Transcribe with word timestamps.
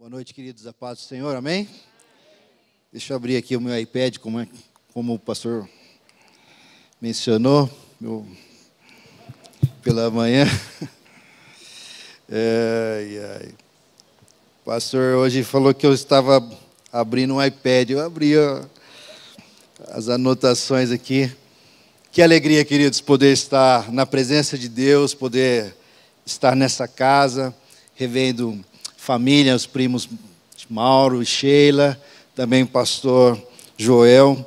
Boa 0.00 0.08
noite, 0.08 0.32
queridos, 0.32 0.66
a 0.66 0.72
paz 0.72 0.98
do 0.98 1.04
Senhor, 1.04 1.36
amém? 1.36 1.68
Deixa 2.90 3.12
eu 3.12 3.18
abrir 3.18 3.36
aqui 3.36 3.54
o 3.54 3.60
meu 3.60 3.78
iPad, 3.78 4.16
como, 4.16 4.40
é, 4.40 4.48
como 4.94 5.12
o 5.12 5.18
pastor 5.18 5.68
mencionou, 6.98 7.68
meu, 8.00 8.26
pela 9.82 10.10
manhã. 10.10 10.46
Ai. 12.32 13.54
O 14.62 14.64
pastor 14.64 15.16
hoje 15.16 15.44
falou 15.44 15.74
que 15.74 15.84
eu 15.84 15.92
estava 15.92 16.50
abrindo 16.90 17.34
um 17.34 17.44
iPad, 17.44 17.90
eu 17.90 18.00
abri 18.00 18.38
ó, 18.38 18.64
as 19.88 20.08
anotações 20.08 20.90
aqui. 20.90 21.30
Que 22.10 22.22
alegria, 22.22 22.64
queridos, 22.64 23.02
poder 23.02 23.34
estar 23.34 23.92
na 23.92 24.06
presença 24.06 24.56
de 24.56 24.70
Deus, 24.70 25.12
poder 25.12 25.76
estar 26.24 26.56
nessa 26.56 26.88
casa, 26.88 27.54
revendo 27.94 28.64
família, 29.00 29.56
os 29.56 29.64
primos 29.64 30.06
Mauro 30.68 31.22
e 31.22 31.26
Sheila, 31.26 32.00
também 32.34 32.62
o 32.62 32.66
pastor 32.66 33.42
Joel, 33.78 34.46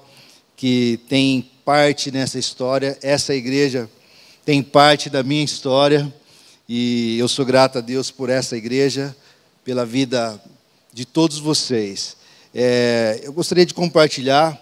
que 0.55 0.99
tem 1.09 1.49
parte 1.66 2.12
nessa 2.12 2.38
história. 2.38 2.95
Essa 3.02 3.34
igreja 3.34 3.89
tem 4.45 4.62
parte 4.62 5.09
da 5.09 5.23
minha 5.23 5.43
história 5.43 6.13
e 6.70 7.17
eu 7.17 7.27
sou 7.27 7.43
grato 7.43 7.79
a 7.79 7.81
Deus 7.81 8.12
por 8.12 8.29
essa 8.29 8.55
igreja, 8.55 9.13
pela 9.66 9.88
vida 9.88 10.39
de 10.93 11.04
todos 11.04 11.40
vocês. 11.40 12.15
É, 12.54 13.21
eu 13.23 13.34
gostaria 13.34 13.65
de 13.65 13.73
compartilhar 13.73 14.55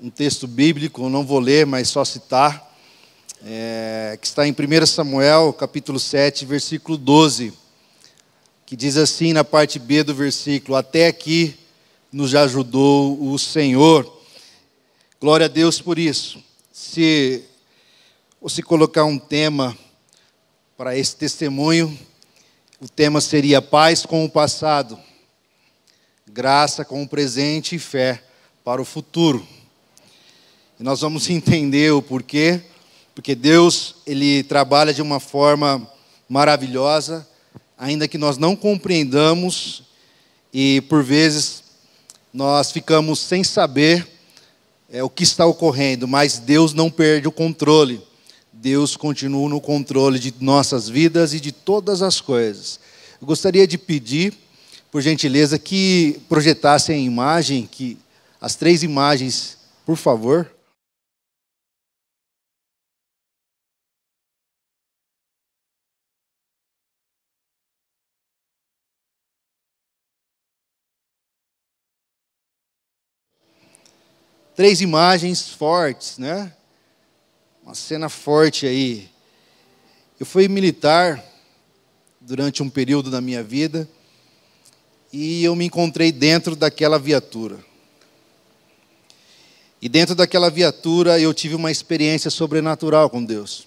um 0.00 0.10
texto 0.10 0.46
bíblico, 0.46 1.08
não 1.08 1.26
vou 1.26 1.40
ler, 1.40 1.66
mas 1.66 1.88
só 1.88 2.04
citar, 2.04 2.72
é, 3.44 4.16
que 4.20 4.28
está 4.28 4.46
em 4.46 4.52
1 4.52 4.86
Samuel, 4.86 5.52
capítulo 5.52 5.98
7, 5.98 6.46
versículo 6.46 6.96
12 6.96 7.52
que 8.68 8.76
diz 8.76 8.98
assim 8.98 9.32
na 9.32 9.42
parte 9.42 9.78
B 9.78 10.02
do 10.02 10.14
versículo: 10.14 10.76
Até 10.76 11.06
aqui 11.06 11.58
nos 12.12 12.34
ajudou 12.34 13.18
o 13.32 13.38
Senhor. 13.38 14.20
Glória 15.18 15.46
a 15.46 15.48
Deus 15.48 15.80
por 15.80 15.98
isso. 15.98 16.38
Se 16.70 17.44
você 18.42 18.62
colocar 18.62 19.04
um 19.04 19.18
tema 19.18 19.74
para 20.76 20.94
esse 20.94 21.16
testemunho, 21.16 21.98
o 22.78 22.86
tema 22.86 23.22
seria 23.22 23.62
paz 23.62 24.04
com 24.04 24.22
o 24.22 24.28
passado, 24.28 24.98
graça 26.26 26.84
com 26.84 27.02
o 27.02 27.08
presente 27.08 27.76
e 27.76 27.78
fé 27.78 28.22
para 28.62 28.82
o 28.82 28.84
futuro. 28.84 29.48
E 30.78 30.82
nós 30.82 31.00
vamos 31.00 31.26
entender 31.32 31.90
o 31.94 32.02
porquê, 32.02 32.60
porque 33.14 33.34
Deus, 33.34 33.94
ele 34.06 34.42
trabalha 34.42 34.92
de 34.92 35.00
uma 35.00 35.20
forma 35.20 35.90
maravilhosa 36.28 37.26
ainda 37.78 38.08
que 38.08 38.18
nós 38.18 38.36
não 38.36 38.56
compreendamos 38.56 39.84
e 40.52 40.80
por 40.82 41.04
vezes 41.04 41.62
nós 42.34 42.72
ficamos 42.72 43.20
sem 43.20 43.44
saber 43.44 44.06
é, 44.90 45.02
o 45.02 45.08
que 45.08 45.22
está 45.22 45.46
ocorrendo, 45.46 46.08
mas 46.08 46.38
Deus 46.38 46.74
não 46.74 46.90
perde 46.90 47.28
o 47.28 47.32
controle. 47.32 48.00
Deus 48.52 48.96
continua 48.96 49.48
no 49.48 49.60
controle 49.60 50.18
de 50.18 50.34
nossas 50.40 50.88
vidas 50.88 51.32
e 51.32 51.38
de 51.38 51.52
todas 51.52 52.02
as 52.02 52.20
coisas. 52.20 52.80
Eu 53.20 53.26
gostaria 53.26 53.66
de 53.66 53.78
pedir, 53.78 54.34
por 54.90 55.00
gentileza, 55.00 55.58
que 55.58 56.20
projetassem 56.28 56.96
a 56.96 56.98
imagem, 56.98 57.68
que 57.70 57.96
as 58.40 58.56
três 58.56 58.82
imagens, 58.82 59.56
por 59.86 59.96
favor. 59.96 60.50
Três 74.58 74.80
imagens 74.80 75.50
fortes, 75.50 76.18
né? 76.18 76.52
Uma 77.62 77.76
cena 77.76 78.08
forte 78.08 78.66
aí. 78.66 79.08
Eu 80.18 80.26
fui 80.26 80.48
militar 80.48 81.24
durante 82.20 82.60
um 82.60 82.68
período 82.68 83.08
da 83.08 83.20
minha 83.20 83.40
vida 83.40 83.88
e 85.12 85.44
eu 85.44 85.54
me 85.54 85.66
encontrei 85.66 86.10
dentro 86.10 86.56
daquela 86.56 86.98
viatura. 86.98 87.56
E 89.80 89.88
dentro 89.88 90.16
daquela 90.16 90.50
viatura 90.50 91.20
eu 91.20 91.32
tive 91.32 91.54
uma 91.54 91.70
experiência 91.70 92.28
sobrenatural 92.28 93.08
com 93.08 93.24
Deus. 93.24 93.64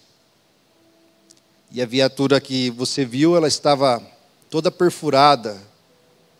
E 1.72 1.81
a 1.81 1.85
viatura 1.85 2.41
que 2.41 2.69
você 2.69 3.06
viu, 3.06 3.38
ela 3.38 3.47
estava 3.47 4.06
toda 4.50 4.69
perfurada 4.69 5.57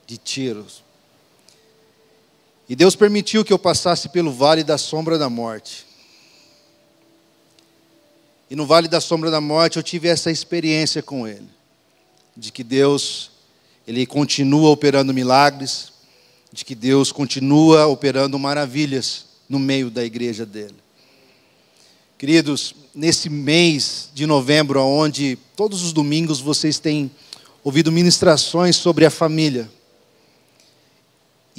de 0.06 0.17
tiros. 0.17 0.84
E 2.71 2.75
Deus 2.75 2.95
permitiu 2.95 3.43
que 3.43 3.51
eu 3.51 3.59
passasse 3.59 4.07
pelo 4.07 4.31
vale 4.31 4.63
da 4.63 4.77
sombra 4.77 5.17
da 5.17 5.29
morte. 5.29 5.85
E 8.49 8.55
no 8.55 8.65
vale 8.65 8.87
da 8.87 9.01
sombra 9.01 9.29
da 9.29 9.41
morte 9.41 9.75
eu 9.75 9.83
tive 9.83 10.07
essa 10.07 10.31
experiência 10.31 11.03
com 11.03 11.27
Ele, 11.27 11.49
de 12.37 12.49
que 12.49 12.63
Deus, 12.63 13.29
Ele 13.85 14.05
continua 14.05 14.69
operando 14.69 15.13
milagres, 15.13 15.91
de 16.49 16.63
que 16.63 16.73
Deus 16.73 17.11
continua 17.11 17.87
operando 17.87 18.39
maravilhas 18.39 19.25
no 19.49 19.59
meio 19.59 19.91
da 19.91 20.05
igreja 20.05 20.45
dele. 20.45 20.77
Queridos, 22.17 22.73
nesse 22.95 23.29
mês 23.29 24.07
de 24.13 24.25
novembro, 24.25 24.81
onde 24.81 25.37
todos 25.57 25.83
os 25.83 25.91
domingos 25.91 26.39
vocês 26.39 26.79
têm 26.79 27.11
ouvido 27.65 27.91
ministrações 27.91 28.77
sobre 28.77 29.05
a 29.05 29.11
família, 29.11 29.69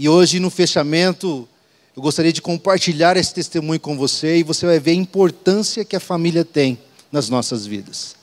e 0.03 0.09
hoje, 0.09 0.41
no 0.41 0.51
fechamento, 0.51 1.49
eu 1.97 2.03
gostaria 2.03 2.33
de 2.33 2.43
compartilhar 2.43 3.17
esse 3.17 3.33
testemunho 3.33 3.79
com 3.79 3.97
você 3.97 4.39
e 4.39 4.43
você 4.43 4.67
vai 4.67 4.81
ver 4.81 4.91
a 4.91 4.95
importância 4.95 5.85
que 5.85 5.95
a 5.95 6.01
família 6.01 6.45
tem 6.45 6.77
nas 7.13 7.29
nossas 7.29 7.65
vidas. 7.65 8.17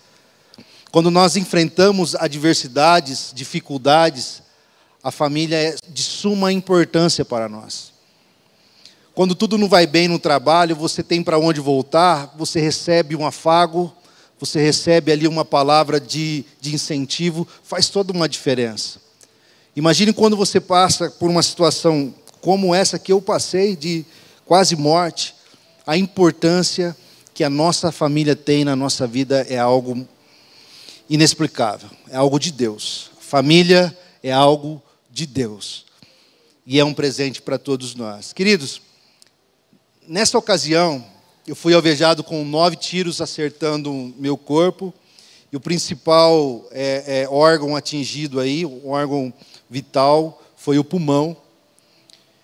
Quando 0.91 1.09
nós 1.09 1.37
enfrentamos 1.37 2.15
adversidades, 2.15 3.31
dificuldades, 3.33 4.43
a 5.01 5.09
família 5.09 5.55
é 5.55 5.75
de 5.87 6.03
suma 6.03 6.51
importância 6.51 7.23
para 7.23 7.47
nós. 7.47 7.93
Quando 9.15 9.33
tudo 9.33 9.57
não 9.57 9.69
vai 9.69 9.87
bem 9.87 10.09
no 10.09 10.19
trabalho, 10.19 10.75
você 10.75 11.01
tem 11.01 11.23
para 11.23 11.39
onde 11.39 11.61
voltar, 11.61 12.35
você 12.37 12.59
recebe 12.59 13.15
um 13.15 13.25
afago, 13.25 13.89
você 14.37 14.59
recebe 14.59 15.13
ali 15.13 15.29
uma 15.29 15.45
palavra 15.45 15.97
de, 15.97 16.43
de 16.59 16.75
incentivo, 16.75 17.47
faz 17.63 17.87
toda 17.87 18.11
uma 18.11 18.27
diferença. 18.27 18.99
Imagine 19.79 20.11
quando 20.11 20.35
você 20.35 20.59
passa 20.59 21.09
por 21.09 21.29
uma 21.29 21.41
situação 21.41 22.13
como 22.41 22.75
essa 22.75 22.99
que 22.99 23.13
eu 23.13 23.21
passei, 23.21 23.77
de 23.77 24.05
quase 24.45 24.75
morte, 24.75 25.33
a 25.87 25.95
importância 25.95 26.93
que 27.33 27.45
a 27.45 27.49
nossa 27.49 27.89
família 27.89 28.35
tem 28.35 28.65
na 28.65 28.75
nossa 28.75 29.07
vida 29.07 29.47
é 29.49 29.57
algo 29.57 30.05
inexplicável, 31.09 31.89
é 32.09 32.17
algo 32.17 32.37
de 32.37 32.51
Deus. 32.51 33.11
Família 33.21 33.97
é 34.21 34.33
algo 34.33 34.83
de 35.09 35.25
Deus. 35.25 35.85
E 36.65 36.77
é 36.77 36.83
um 36.83 36.93
presente 36.93 37.41
para 37.41 37.57
todos 37.57 37.95
nós. 37.95 38.33
Queridos, 38.33 38.81
nessa 40.05 40.37
ocasião, 40.37 41.01
eu 41.47 41.55
fui 41.55 41.73
alvejado 41.73 42.21
com 42.21 42.43
nove 42.43 42.75
tiros 42.75 43.21
acertando 43.21 44.13
meu 44.17 44.35
corpo. 44.35 44.93
E 45.53 45.55
o 45.55 45.59
principal 45.61 46.67
é, 46.69 47.21
é, 47.21 47.29
órgão 47.29 47.77
atingido 47.77 48.41
aí, 48.41 48.65
o 48.65 48.89
órgão 48.89 49.33
vital 49.69 50.41
foi 50.57 50.79
o 50.79 50.83
pulmão. 50.83 51.37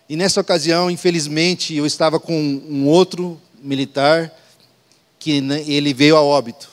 E 0.07 0.15
nessa 0.15 0.39
ocasião, 0.39 0.91
infelizmente, 0.91 1.75
eu 1.75 1.85
estava 1.85 2.19
com 2.19 2.33
um 2.33 2.87
outro 2.87 3.41
militar 3.59 4.31
que 5.17 5.41
né, 5.41 5.63
ele 5.67 5.93
veio 5.93 6.15
a 6.15 6.21
óbito. 6.21 6.69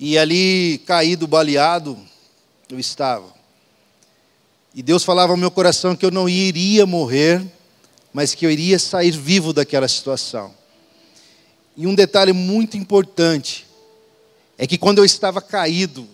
E 0.00 0.16
ali, 0.16 0.82
caído, 0.86 1.26
baleado, 1.26 1.98
eu 2.70 2.78
estava. 2.78 3.32
E 4.74 4.82
Deus 4.82 5.04
falava 5.04 5.32
ao 5.32 5.36
meu 5.36 5.50
coração 5.50 5.94
que 5.94 6.04
eu 6.04 6.10
não 6.10 6.28
iria 6.28 6.86
morrer, 6.86 7.42
mas 8.12 8.34
que 8.34 8.46
eu 8.46 8.50
iria 8.50 8.78
sair 8.78 9.10
vivo 9.10 9.52
daquela 9.52 9.86
situação. 9.86 10.54
E 11.76 11.86
um 11.86 11.94
detalhe 11.94 12.32
muito 12.32 12.76
importante 12.76 13.66
é 14.56 14.66
que 14.66 14.78
quando 14.78 14.98
eu 14.98 15.04
estava 15.04 15.40
caído, 15.40 16.08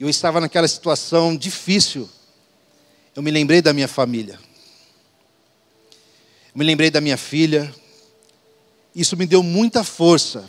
eu 0.00 0.08
estava 0.08 0.40
naquela 0.40 0.66
situação 0.66 1.36
difícil, 1.36 2.08
eu 3.14 3.22
me 3.22 3.30
lembrei 3.30 3.60
da 3.60 3.74
minha 3.74 3.86
família. 3.86 4.40
Eu 6.46 6.58
me 6.58 6.64
lembrei 6.64 6.90
da 6.90 7.02
minha 7.02 7.18
filha. 7.18 7.72
Isso 8.94 9.14
me 9.14 9.26
deu 9.26 9.42
muita 9.42 9.84
força, 9.84 10.48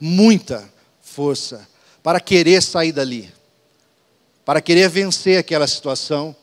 muita 0.00 0.68
força, 1.00 1.66
para 2.02 2.18
querer 2.18 2.60
sair 2.60 2.90
dali, 2.90 3.32
para 4.44 4.60
querer 4.60 4.88
vencer 4.88 5.38
aquela 5.38 5.68
situação 5.68 6.34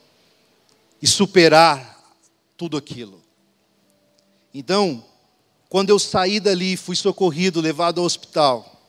e 1.01 1.07
superar 1.07 2.01
tudo 2.55 2.77
aquilo. 2.77 3.21
Então, 4.53 5.03
quando 5.67 5.89
eu 5.89 5.99
saí 5.99 6.39
dali, 6.39 6.77
fui 6.77 6.95
socorrido, 6.95 7.59
levado 7.59 7.99
ao 7.99 8.05
hospital, 8.05 8.81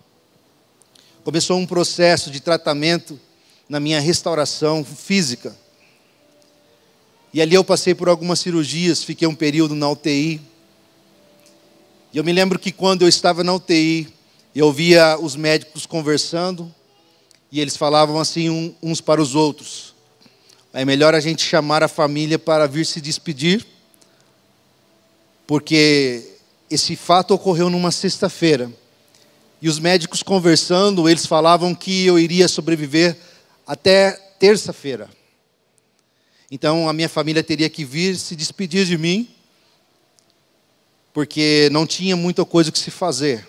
começou 1.25 1.59
um 1.59 1.67
processo 1.67 2.31
de 2.31 2.39
tratamento 2.39 3.21
na 3.69 3.81
minha 3.81 4.01
restauração 4.01 4.85
física. 4.85 5.57
E 7.33 7.43
ali 7.43 7.55
eu 7.55 7.65
passei 7.65 7.95
por 7.95 8.09
algumas 8.09 8.41
cirurgias, 8.41 9.03
fiquei 9.03 9.27
um 9.27 9.35
período 9.35 9.75
na 9.75 9.91
UTI. 9.91 10.41
E 12.13 12.19
eu 12.19 12.25
me 12.25 12.33
lembro 12.33 12.59
que 12.59 12.73
quando 12.73 13.03
eu 13.03 13.09
estava 13.09 13.45
na 13.45 13.53
UTI, 13.53 14.09
eu 14.55 14.73
via 14.73 15.19
os 15.21 15.37
médicos 15.37 15.85
conversando 15.85 16.73
e 17.51 17.61
eles 17.61 17.77
falavam 17.77 18.19
assim 18.19 18.75
uns 18.83 19.01
para 19.01 19.21
os 19.21 19.35
outros: 19.35 19.95
é 20.73 20.85
melhor 20.85 21.15
a 21.15 21.21
gente 21.21 21.45
chamar 21.45 21.83
a 21.83 21.89
família 21.89 22.39
para 22.39 22.67
vir 22.67 22.87
se 22.87 23.01
despedir, 23.01 23.67
porque 25.47 26.37
esse 26.71 26.97
fato 26.97 27.35
ocorreu 27.35 27.69
numa 27.69 27.91
sexta-feira. 27.91 28.71
E 29.61 29.69
os 29.69 29.79
médicos 29.79 30.23
conversando, 30.23 31.09
eles 31.09 31.27
falavam 31.27 31.75
que 31.75 32.05
eu 32.05 32.19
iria 32.19 32.47
sobreviver 32.47 33.17
até 33.67 34.13
terça-feira. 34.39 35.11
Então 36.51 36.89
a 36.89 36.93
minha 36.93 37.09
família 37.09 37.43
teria 37.43 37.69
que 37.69 37.85
vir 37.85 38.17
se 38.17 38.37
despedir 38.37 38.87
de 38.87 38.97
mim, 38.97 39.29
porque 41.13 41.69
não 41.73 41.87
tinha 41.87 42.15
muita 42.15 42.45
coisa 42.45 42.71
que 42.71 42.79
se 42.79 42.91
fazer. 42.91 43.49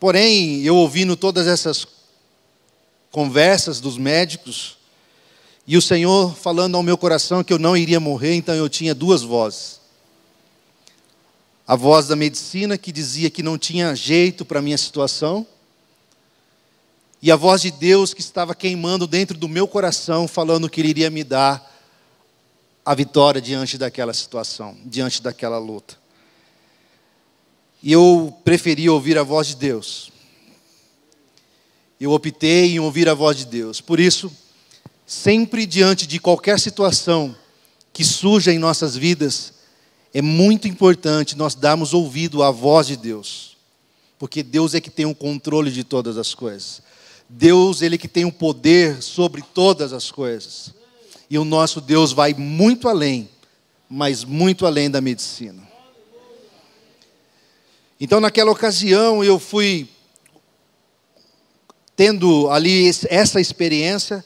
Porém, 0.00 0.62
eu 0.62 0.74
ouvindo 0.74 1.16
todas 1.16 1.46
essas 1.46 1.86
conversas 3.12 3.80
dos 3.80 3.98
médicos, 3.98 4.78
e 5.66 5.76
o 5.76 5.82
Senhor 5.82 6.34
falando 6.34 6.76
ao 6.76 6.82
meu 6.82 6.96
coração 6.96 7.44
que 7.44 7.52
eu 7.52 7.58
não 7.58 7.76
iria 7.76 8.00
morrer, 8.00 8.34
então 8.34 8.54
eu 8.54 8.68
tinha 8.68 8.94
duas 8.94 9.22
vozes. 9.22 9.78
A 11.66 11.76
voz 11.76 12.08
da 12.08 12.16
medicina 12.16 12.76
que 12.76 12.90
dizia 12.90 13.30
que 13.30 13.42
não 13.42 13.56
tinha 13.56 13.94
jeito 13.94 14.44
para 14.44 14.58
a 14.58 14.62
minha 14.62 14.78
situação, 14.78 15.46
e 17.22 17.30
a 17.30 17.36
voz 17.36 17.60
de 17.60 17.70
Deus 17.70 18.14
que 18.14 18.20
estava 18.20 18.54
queimando 18.54 19.06
dentro 19.06 19.36
do 19.36 19.48
meu 19.48 19.68
coração, 19.68 20.26
falando 20.26 20.70
que 20.70 20.80
Ele 20.80 20.88
iria 20.88 21.10
me 21.10 21.22
dar 21.22 21.70
a 22.84 22.94
vitória 22.94 23.40
diante 23.40 23.76
daquela 23.76 24.14
situação, 24.14 24.76
diante 24.84 25.22
daquela 25.22 25.58
luta. 25.58 25.98
E 27.82 27.92
eu 27.92 28.34
preferi 28.42 28.88
ouvir 28.88 29.18
a 29.18 29.22
voz 29.22 29.48
de 29.48 29.56
Deus. 29.56 30.10
Eu 32.00 32.12
optei 32.12 32.72
em 32.72 32.80
ouvir 32.80 33.08
a 33.08 33.14
voz 33.14 33.36
de 33.36 33.44
Deus. 33.44 33.80
Por 33.80 34.00
isso, 34.00 34.32
sempre 35.06 35.66
diante 35.66 36.06
de 36.06 36.18
qualquer 36.18 36.58
situação 36.58 37.36
que 37.92 38.04
surja 38.04 38.52
em 38.52 38.58
nossas 38.58 38.96
vidas, 38.96 39.52
é 40.12 40.22
muito 40.22 40.66
importante 40.66 41.36
nós 41.36 41.54
darmos 41.54 41.92
ouvido 41.92 42.42
à 42.42 42.50
voz 42.50 42.86
de 42.86 42.96
Deus. 42.96 43.56
Porque 44.18 44.42
Deus 44.42 44.74
é 44.74 44.80
que 44.80 44.90
tem 44.90 45.04
o 45.06 45.14
controle 45.14 45.70
de 45.70 45.84
todas 45.84 46.16
as 46.16 46.34
coisas. 46.34 46.82
Deus, 47.32 47.80
ele 47.80 47.96
que 47.96 48.08
tem 48.08 48.24
o 48.24 48.32
poder 48.32 49.00
sobre 49.00 49.40
todas 49.54 49.92
as 49.92 50.10
coisas. 50.10 50.74
E 51.30 51.38
o 51.38 51.44
nosso 51.44 51.80
Deus 51.80 52.12
vai 52.12 52.34
muito 52.34 52.88
além, 52.88 53.28
mas 53.88 54.24
muito 54.24 54.66
além 54.66 54.90
da 54.90 55.00
medicina. 55.00 55.62
Então, 58.00 58.18
naquela 58.18 58.50
ocasião, 58.50 59.22
eu 59.22 59.38
fui 59.38 59.88
tendo 61.94 62.50
ali 62.50 62.90
essa 63.08 63.40
experiência. 63.40 64.24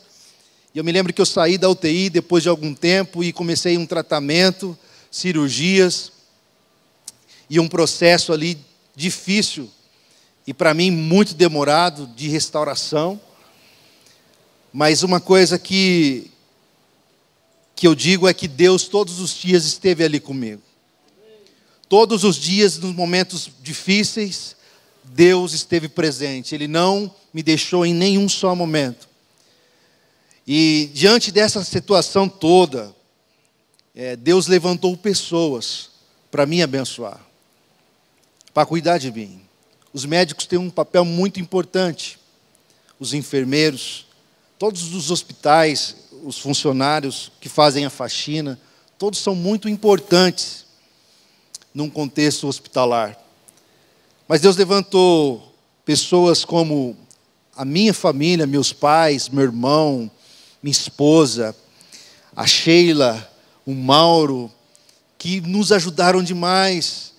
E 0.74 0.78
eu 0.78 0.84
me 0.84 0.90
lembro 0.90 1.12
que 1.12 1.20
eu 1.20 1.26
saí 1.26 1.58
da 1.58 1.68
UTI 1.68 2.08
depois 2.08 2.42
de 2.42 2.48
algum 2.48 2.72
tempo 2.72 3.22
e 3.22 3.34
comecei 3.34 3.76
um 3.76 3.84
tratamento, 3.84 4.78
cirurgias 5.10 6.10
e 7.50 7.60
um 7.60 7.68
processo 7.68 8.32
ali 8.32 8.58
difícil 8.96 9.70
e 10.46 10.52
para 10.52 10.74
mim 10.74 10.90
muito 10.90 11.34
demorado 11.34 12.06
de 12.08 12.28
restauração. 12.28 13.20
Mas 14.72 15.02
uma 15.02 15.20
coisa 15.20 15.58
que 15.58 16.30
que 17.76 17.88
eu 17.88 17.94
digo 17.94 18.28
é 18.28 18.34
que 18.34 18.46
Deus 18.46 18.86
todos 18.86 19.18
os 19.20 19.34
dias 19.34 19.64
esteve 19.64 20.04
ali 20.04 20.20
comigo. 20.20 20.62
Todos 21.88 22.24
os 22.24 22.36
dias, 22.36 22.78
nos 22.78 22.94
momentos 22.94 23.50
difíceis, 23.60 24.56
Deus 25.02 25.52
esteve 25.52 25.88
presente. 25.88 26.54
Ele 26.54 26.68
não 26.68 27.14
me 27.32 27.42
deixou 27.42 27.84
em 27.84 27.92
nenhum 27.92 28.28
só 28.28 28.54
momento. 28.54 29.08
E 30.46 30.90
diante 30.94 31.32
dessa 31.32 31.64
situação 31.64 32.28
toda, 32.28 32.94
é, 33.94 34.16
Deus 34.16 34.46
levantou 34.46 34.96
pessoas 34.96 35.90
para 36.30 36.46
me 36.46 36.62
abençoar, 36.62 37.20
para 38.52 38.66
cuidar 38.66 38.98
de 38.98 39.10
mim. 39.10 39.43
Os 39.94 40.04
médicos 40.04 40.44
têm 40.44 40.58
um 40.58 40.70
papel 40.70 41.04
muito 41.04 41.38
importante, 41.38 42.18
os 42.98 43.14
enfermeiros, 43.14 44.06
todos 44.58 44.92
os 44.92 45.12
hospitais, 45.12 45.94
os 46.24 46.36
funcionários 46.36 47.30
que 47.40 47.48
fazem 47.48 47.84
a 47.84 47.90
faxina, 47.90 48.58
todos 48.98 49.20
são 49.20 49.36
muito 49.36 49.68
importantes 49.68 50.66
num 51.72 51.88
contexto 51.88 52.48
hospitalar. 52.48 53.16
Mas 54.26 54.40
Deus 54.40 54.56
levantou 54.56 55.54
pessoas 55.84 56.44
como 56.44 56.96
a 57.54 57.64
minha 57.64 57.94
família, 57.94 58.48
meus 58.48 58.72
pais, 58.72 59.28
meu 59.28 59.44
irmão, 59.44 60.10
minha 60.60 60.72
esposa, 60.72 61.54
a 62.34 62.44
Sheila, 62.48 63.30
o 63.64 63.72
Mauro, 63.72 64.50
que 65.16 65.40
nos 65.40 65.70
ajudaram 65.70 66.20
demais. 66.20 67.12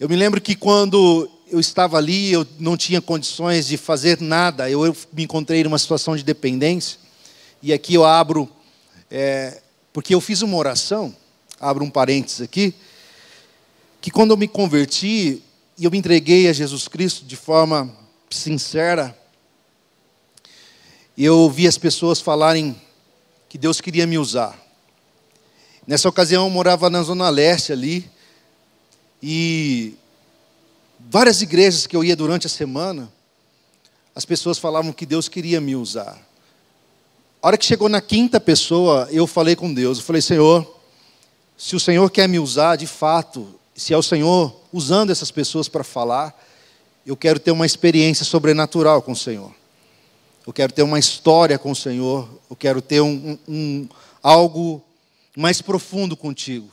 Eu 0.00 0.08
me 0.08 0.16
lembro 0.16 0.40
que 0.40 0.54
quando 0.54 1.30
eu 1.54 1.60
estava 1.60 1.96
ali, 1.96 2.32
eu 2.32 2.44
não 2.58 2.76
tinha 2.76 3.00
condições 3.00 3.68
de 3.68 3.76
fazer 3.76 4.20
nada, 4.20 4.68
eu, 4.68 4.84
eu 4.84 4.96
me 5.12 5.22
encontrei 5.22 5.62
numa 5.62 5.78
situação 5.78 6.16
de 6.16 6.24
dependência, 6.24 6.98
e 7.62 7.72
aqui 7.72 7.94
eu 7.94 8.04
abro, 8.04 8.50
é, 9.08 9.62
porque 9.92 10.16
eu 10.16 10.20
fiz 10.20 10.42
uma 10.42 10.56
oração, 10.56 11.14
abro 11.60 11.84
um 11.84 11.90
parênteses 11.90 12.40
aqui, 12.40 12.74
que 14.00 14.10
quando 14.10 14.32
eu 14.32 14.36
me 14.36 14.48
converti 14.48 15.40
e 15.78 15.84
eu 15.84 15.92
me 15.92 15.98
entreguei 15.98 16.48
a 16.48 16.52
Jesus 16.52 16.88
Cristo 16.88 17.24
de 17.24 17.36
forma 17.36 17.96
sincera, 18.28 19.16
eu 21.16 21.38
ouvi 21.38 21.68
as 21.68 21.78
pessoas 21.78 22.20
falarem 22.20 22.74
que 23.48 23.56
Deus 23.56 23.80
queria 23.80 24.08
me 24.08 24.18
usar. 24.18 24.60
Nessa 25.86 26.08
ocasião 26.08 26.46
eu 26.46 26.50
morava 26.50 26.90
na 26.90 27.00
Zona 27.04 27.28
Leste 27.28 27.72
ali, 27.72 28.10
e 29.22 29.94
várias 31.10 31.42
igrejas 31.42 31.86
que 31.86 31.96
eu 31.96 32.04
ia 32.04 32.16
durante 32.16 32.46
a 32.46 32.50
semana, 32.50 33.12
as 34.14 34.24
pessoas 34.24 34.58
falavam 34.58 34.92
que 34.92 35.06
Deus 35.06 35.28
queria 35.28 35.60
me 35.60 35.74
usar. 35.74 36.18
A 37.42 37.46
hora 37.48 37.58
que 37.58 37.64
chegou 37.64 37.88
na 37.88 38.00
quinta 38.00 38.40
pessoa, 38.40 39.08
eu 39.10 39.26
falei 39.26 39.54
com 39.54 39.72
Deus, 39.72 39.98
eu 39.98 40.04
falei, 40.04 40.22
Senhor, 40.22 40.80
se 41.56 41.76
o 41.76 41.80
Senhor 41.80 42.10
quer 42.10 42.28
me 42.28 42.38
usar, 42.38 42.76
de 42.76 42.86
fato, 42.86 43.54
se 43.74 43.92
é 43.92 43.96
o 43.96 44.02
Senhor 44.02 44.54
usando 44.72 45.10
essas 45.10 45.30
pessoas 45.30 45.68
para 45.68 45.84
falar, 45.84 46.34
eu 47.04 47.16
quero 47.16 47.38
ter 47.38 47.50
uma 47.50 47.66
experiência 47.66 48.24
sobrenatural 48.24 49.02
com 49.02 49.12
o 49.12 49.16
Senhor. 49.16 49.54
Eu 50.46 50.52
quero 50.52 50.72
ter 50.72 50.82
uma 50.82 50.98
história 50.98 51.58
com 51.58 51.70
o 51.70 51.76
Senhor. 51.76 52.28
Eu 52.50 52.56
quero 52.56 52.82
ter 52.82 53.00
um, 53.00 53.38
um, 53.48 53.88
algo 54.22 54.82
mais 55.36 55.62
profundo 55.62 56.16
contigo. 56.16 56.70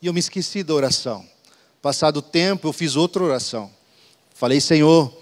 E 0.00 0.06
eu 0.06 0.12
me 0.12 0.20
esqueci 0.20 0.62
da 0.62 0.74
oração. 0.74 1.24
Passado 1.80 2.16
o 2.18 2.22
tempo, 2.22 2.66
eu 2.66 2.72
fiz 2.72 2.96
outra 2.96 3.22
oração. 3.22 3.70
Falei, 4.34 4.60
Senhor, 4.60 5.12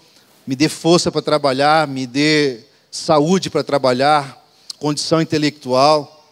me 0.45 0.55
dê 0.55 0.67
força 0.67 1.11
para 1.11 1.21
trabalhar, 1.21 1.87
me 1.87 2.07
dê 2.07 2.61
saúde 2.89 3.49
para 3.49 3.63
trabalhar, 3.63 4.43
condição 4.79 5.21
intelectual, 5.21 6.25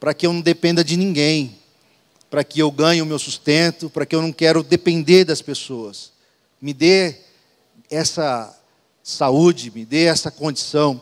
para 0.00 0.12
que 0.12 0.26
eu 0.26 0.32
não 0.32 0.40
dependa 0.40 0.82
de 0.82 0.96
ninguém, 0.96 1.56
para 2.28 2.42
que 2.42 2.60
eu 2.60 2.70
ganhe 2.72 3.00
o 3.00 3.06
meu 3.06 3.18
sustento, 3.18 3.88
para 3.88 4.04
que 4.04 4.16
eu 4.16 4.22
não 4.22 4.32
quero 4.32 4.64
depender 4.64 5.24
das 5.24 5.40
pessoas. 5.40 6.10
Me 6.60 6.74
dê 6.74 7.14
essa 7.88 8.56
saúde, 9.02 9.70
me 9.70 9.84
dê 9.84 10.04
essa 10.04 10.30
condição. 10.30 11.00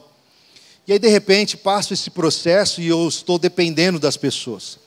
E 0.86 0.92
aí, 0.92 0.98
de 0.98 1.08
repente, 1.08 1.56
passo 1.56 1.94
esse 1.94 2.10
processo 2.10 2.80
e 2.80 2.88
eu 2.88 3.08
estou 3.08 3.38
dependendo 3.38 3.98
das 3.98 4.16
pessoas. 4.18 4.78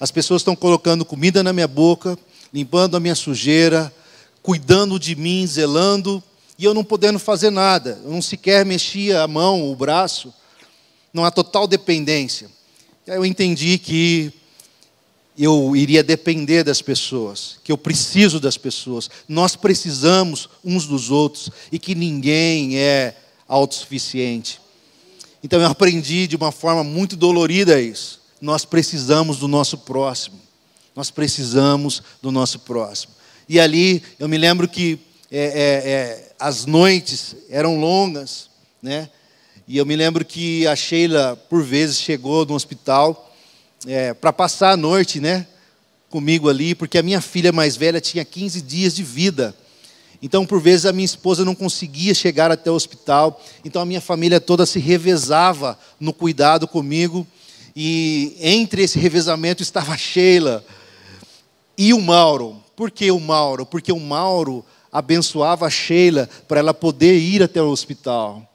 As 0.00 0.10
pessoas 0.10 0.40
estão 0.40 0.56
colocando 0.56 1.04
comida 1.04 1.42
na 1.42 1.52
minha 1.52 1.68
boca, 1.68 2.18
limpando 2.52 2.96
a 2.96 3.00
minha 3.00 3.14
sujeira, 3.14 3.92
cuidando 4.42 4.98
de 4.98 5.14
mim, 5.14 5.46
zelando, 5.46 6.22
e 6.58 6.64
eu 6.64 6.74
não 6.74 6.84
podendo 6.84 7.18
fazer 7.18 7.50
nada. 7.50 8.00
Eu 8.04 8.10
não 8.10 8.20
sequer 8.20 8.66
mexia 8.66 9.22
a 9.22 9.28
mão, 9.28 9.70
o 9.70 9.74
braço. 9.74 10.32
Não 11.12 11.24
há 11.24 11.30
total 11.30 11.66
dependência. 11.66 12.50
E 13.06 13.10
aí 13.10 13.16
eu 13.16 13.24
entendi 13.24 13.78
que 13.78 14.32
eu 15.38 15.74
iria 15.74 16.02
depender 16.02 16.62
das 16.62 16.82
pessoas, 16.82 17.58
que 17.64 17.72
eu 17.72 17.78
preciso 17.78 18.38
das 18.38 18.58
pessoas. 18.58 19.08
Nós 19.26 19.56
precisamos 19.56 20.50
uns 20.62 20.86
dos 20.86 21.10
outros 21.10 21.50
e 21.72 21.78
que 21.78 21.94
ninguém 21.94 22.76
é 22.78 23.16
autossuficiente. 23.48 24.60
Então 25.42 25.60
eu 25.60 25.66
aprendi 25.66 26.26
de 26.26 26.36
uma 26.36 26.52
forma 26.52 26.84
muito 26.84 27.16
dolorida 27.16 27.80
isso. 27.80 28.20
Nós 28.38 28.66
precisamos 28.66 29.38
do 29.38 29.48
nosso 29.48 29.78
próximo. 29.78 30.38
Nós 31.00 31.10
precisamos 31.10 32.02
do 32.20 32.30
nosso 32.30 32.58
próximo. 32.58 33.14
E 33.48 33.58
ali 33.58 34.02
eu 34.18 34.28
me 34.28 34.36
lembro 34.36 34.68
que 34.68 34.98
é, 35.32 35.38
é, 35.38 35.90
é, 35.90 36.32
as 36.38 36.66
noites 36.66 37.34
eram 37.48 37.80
longas, 37.80 38.50
né? 38.82 39.08
E 39.66 39.78
eu 39.78 39.86
me 39.86 39.96
lembro 39.96 40.26
que 40.26 40.66
a 40.66 40.76
Sheila, 40.76 41.42
por 41.48 41.64
vezes, 41.64 41.98
chegou 41.98 42.44
no 42.44 42.52
hospital 42.52 43.34
é, 43.86 44.12
para 44.12 44.30
passar 44.30 44.72
a 44.72 44.76
noite, 44.76 45.20
né? 45.20 45.46
Comigo 46.10 46.50
ali, 46.50 46.74
porque 46.74 46.98
a 46.98 47.02
minha 47.02 47.22
filha 47.22 47.50
mais 47.50 47.78
velha 47.78 47.98
tinha 47.98 48.22
15 48.22 48.60
dias 48.60 48.94
de 48.94 49.02
vida. 49.02 49.56
Então, 50.20 50.44
por 50.44 50.60
vezes, 50.60 50.84
a 50.84 50.92
minha 50.92 51.06
esposa 51.06 51.46
não 51.46 51.54
conseguia 51.54 52.12
chegar 52.12 52.50
até 52.50 52.70
o 52.70 52.74
hospital. 52.74 53.42
Então, 53.64 53.80
a 53.80 53.86
minha 53.86 54.02
família 54.02 54.38
toda 54.38 54.66
se 54.66 54.78
revezava 54.78 55.78
no 55.98 56.12
cuidado 56.12 56.68
comigo. 56.68 57.26
E 57.74 58.36
entre 58.38 58.82
esse 58.82 58.98
revezamento 58.98 59.62
estava 59.62 59.94
a 59.94 59.96
Sheila 59.96 60.62
e 61.80 61.94
o 61.94 62.00
Mauro. 62.02 62.62
Por 62.76 62.90
que 62.90 63.10
o 63.10 63.18
Mauro? 63.18 63.64
Porque 63.64 63.90
o 63.90 63.98
Mauro 63.98 64.62
abençoava 64.92 65.66
a 65.66 65.70
Sheila 65.70 66.28
para 66.46 66.60
ela 66.60 66.74
poder 66.74 67.18
ir 67.18 67.42
até 67.42 67.62
o 67.62 67.70
hospital. 67.70 68.46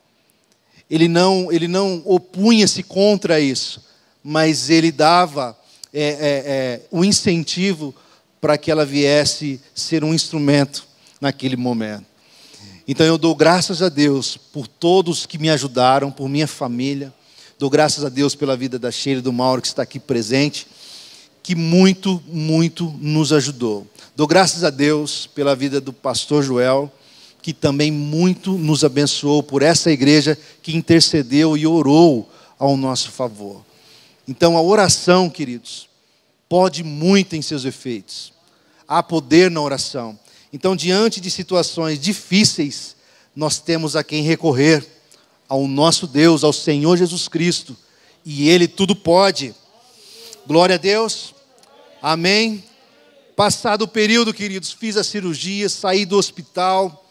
Ele 0.88 1.08
não, 1.08 1.50
ele 1.50 1.66
não 1.66 2.00
opunha-se 2.04 2.84
contra 2.84 3.40
isso, 3.40 3.84
mas 4.22 4.70
ele 4.70 4.92
dava 4.92 5.58
é, 5.92 6.04
é, 6.04 6.14
é, 6.20 6.80
o 6.88 7.04
incentivo 7.04 7.92
para 8.40 8.56
que 8.56 8.70
ela 8.70 8.86
viesse 8.86 9.60
ser 9.74 10.04
um 10.04 10.14
instrumento 10.14 10.86
naquele 11.20 11.56
momento. 11.56 12.06
Então 12.86 13.04
eu 13.04 13.18
dou 13.18 13.34
graças 13.34 13.82
a 13.82 13.88
Deus 13.88 14.36
por 14.36 14.68
todos 14.68 15.26
que 15.26 15.36
me 15.36 15.50
ajudaram, 15.50 16.12
por 16.12 16.28
minha 16.28 16.46
família. 16.46 17.12
Dou 17.58 17.68
graças 17.68 18.04
a 18.04 18.08
Deus 18.08 18.36
pela 18.36 18.56
vida 18.56 18.78
da 18.78 18.92
Sheila 18.92 19.18
e 19.18 19.22
do 19.22 19.32
Mauro 19.32 19.60
que 19.60 19.66
está 19.66 19.82
aqui 19.82 19.98
presente, 19.98 20.68
que 21.46 21.54
muito, 21.54 22.20
muito 22.26 22.92
nos 23.00 23.32
ajudou. 23.32 23.86
Dou 24.16 24.26
graças 24.26 24.64
a 24.64 24.68
Deus 24.70 25.28
pela 25.28 25.54
vida 25.54 25.80
do 25.80 25.92
pastor 25.92 26.42
Joel, 26.42 26.92
que 27.40 27.52
também 27.52 27.88
muito 27.88 28.58
nos 28.58 28.82
abençoou 28.82 29.44
por 29.44 29.62
essa 29.62 29.92
igreja 29.92 30.36
que 30.60 30.76
intercedeu 30.76 31.56
e 31.56 31.64
orou 31.64 32.28
ao 32.58 32.76
nosso 32.76 33.12
favor. 33.12 33.64
Então 34.26 34.56
a 34.56 34.60
oração, 34.60 35.30
queridos, 35.30 35.88
pode 36.48 36.82
muito 36.82 37.36
em 37.36 37.42
seus 37.42 37.64
efeitos. 37.64 38.32
Há 38.88 39.00
poder 39.00 39.48
na 39.48 39.60
oração. 39.60 40.18
Então, 40.52 40.74
diante 40.74 41.20
de 41.20 41.30
situações 41.30 42.00
difíceis, 42.00 42.96
nós 43.36 43.60
temos 43.60 43.94
a 43.94 44.02
quem 44.02 44.24
recorrer, 44.24 44.84
ao 45.48 45.68
nosso 45.68 46.08
Deus, 46.08 46.42
ao 46.42 46.52
Senhor 46.52 46.96
Jesus 46.96 47.28
Cristo, 47.28 47.76
e 48.24 48.48
Ele 48.48 48.66
tudo 48.66 48.96
pode. 48.96 49.54
Glória 50.44 50.74
a 50.74 50.78
Deus. 50.78 51.35
Amém. 52.08 52.62
Passado 53.34 53.82
o 53.82 53.88
período, 53.88 54.32
queridos, 54.32 54.72
fiz 54.72 54.96
a 54.96 55.02
cirurgia, 55.02 55.68
saí 55.68 56.06
do 56.06 56.16
hospital 56.16 57.04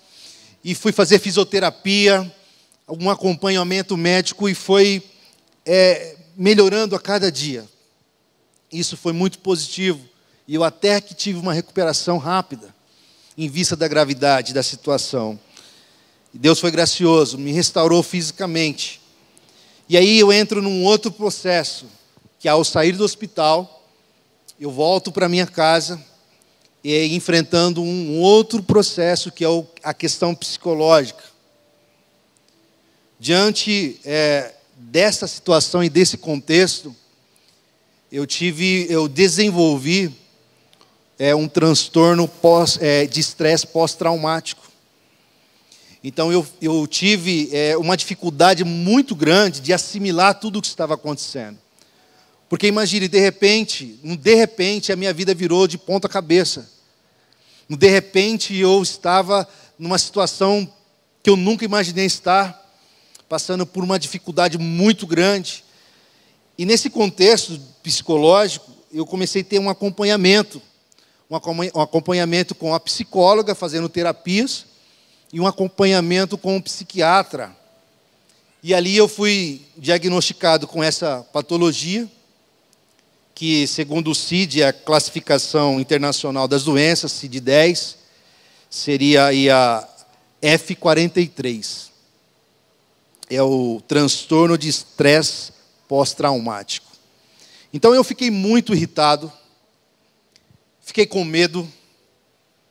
e 0.64 0.74
fui 0.74 0.94
fazer 0.94 1.20
fisioterapia, 1.20 2.34
um 2.88 3.10
acompanhamento 3.10 3.98
médico 3.98 4.48
e 4.48 4.56
foi 4.56 5.04
é, 5.66 6.16
melhorando 6.38 6.96
a 6.96 7.00
cada 7.02 7.30
dia. 7.30 7.68
Isso 8.72 8.96
foi 8.96 9.12
muito 9.12 9.40
positivo 9.40 10.00
e 10.48 10.56
eu 10.56 10.64
até 10.64 11.02
que 11.02 11.14
tive 11.14 11.40
uma 11.40 11.52
recuperação 11.54 12.18
rápida 12.18 12.74
em 13.38 13.50
vista 13.50 13.76
da 13.76 13.90
gravidade 13.90 14.54
da 14.54 14.64
situação. 14.64 15.38
Deus 16.34 16.58
foi 16.58 16.72
gracioso, 16.72 17.38
me 17.38 17.52
restaurou 17.52 18.02
fisicamente. 18.02 19.02
E 19.90 19.98
aí 19.98 20.18
eu 20.18 20.32
entro 20.32 20.62
num 20.62 20.86
outro 20.86 21.12
processo, 21.12 21.86
que 22.40 22.48
ao 22.48 22.64
sair 22.64 22.94
do 22.94 23.04
hospital, 23.04 23.76
eu 24.60 24.72
volto 24.72 25.12
para 25.12 25.28
minha 25.28 25.46
casa 25.46 26.04
e 26.84 27.14
enfrentando 27.16 27.82
um 27.82 28.20
outro 28.20 28.64
processo 28.64 29.32
que 29.32 29.44
é 29.44 29.48
a 29.84 29.94
questão 29.94 30.34
psicológica. 30.34 31.24
Diante 33.20 34.00
é, 34.06 34.54
dessa 34.76 35.28
situação 35.28 35.84
e 35.84 35.90
desse 35.90 36.18
contexto, 36.18 36.96
eu 38.12 38.26
tive, 38.26 38.88
eu 38.90 39.08
desenvolvi 39.08 40.14
é 41.18 41.34
um 41.34 41.48
transtorno 41.48 42.28
pós, 42.28 42.78
é, 42.82 43.06
de 43.06 43.20
estresse 43.20 43.66
pós-traumático. 43.68 44.70
Então 46.04 46.32
eu, 46.32 46.46
eu 46.62 46.86
tive 46.86 47.50
é, 47.52 47.76
uma 47.78 47.98
dificuldade 47.98 48.64
muito 48.64 49.16
grande 49.16 49.60
de 49.60 49.74
assimilar 49.74 50.40
tudo 50.40 50.60
o 50.60 50.62
que 50.62 50.68
estava 50.68 50.94
acontecendo. 50.94 51.58
Porque 52.56 52.68
imagine, 52.68 53.10
de 53.10 53.20
repente, 53.20 54.00
um 54.02 54.16
de 54.16 54.34
repente 54.34 54.90
a 54.94 54.96
minha 54.96 55.12
vida 55.12 55.36
virou 55.36 55.68
de 55.68 55.78
ponta 55.78 56.08
cabeça. 56.08 56.72
Um 57.70 57.76
de 57.76 57.90
repente 57.90 58.56
eu 58.56 58.82
estava 58.82 59.46
numa 59.78 59.98
situação 59.98 60.66
que 61.22 61.30
eu 61.30 61.36
nunca 61.36 61.66
imaginei 61.66 62.06
estar, 62.06 62.66
passando 63.28 63.66
por 63.66 63.84
uma 63.84 64.00
dificuldade 64.00 64.58
muito 64.58 65.06
grande. 65.06 65.66
E 66.58 66.66
nesse 66.66 66.90
contexto 66.90 67.60
psicológico, 67.84 68.72
eu 68.90 69.06
comecei 69.06 69.42
a 69.42 69.46
ter 69.46 69.60
um 69.60 69.70
acompanhamento 69.70 70.62
um 71.30 71.82
acompanhamento 71.82 72.56
com 72.56 72.74
a 72.74 72.80
psicóloga, 72.80 73.54
fazendo 73.54 73.90
terapias, 73.90 74.66
e 75.34 75.42
um 75.42 75.46
acompanhamento 75.46 76.38
com 76.38 76.56
o 76.56 76.64
psiquiatra. 76.64 77.54
E 78.64 78.74
ali 78.74 78.96
eu 78.96 79.10
fui 79.10 79.62
diagnosticado 79.76 80.66
com 80.66 80.82
essa 80.82 81.22
patologia, 81.34 82.10
que 83.36 83.68
segundo 83.68 84.10
o 84.10 84.16
CID, 84.16 84.64
a 84.64 84.74
classificação 84.74 85.80
internacional 85.80 86.48
das 86.48 86.64
doenças, 86.64 87.12
CID-10, 87.12 87.98
seria 88.70 89.28
a 89.28 89.88
F43. 90.42 91.90
É 93.30 93.44
o 93.44 93.80
transtorno 93.88 94.58
de 94.58 94.70
estresse 94.70 95.52
pós-traumático. 95.88 96.88
Então 97.72 97.94
eu 97.94 98.04
fiquei 98.04 98.32
muito 98.32 98.74
irritado, 98.74 99.32
Fiquei 100.86 101.08
com 101.08 101.26
medo, 101.26 101.68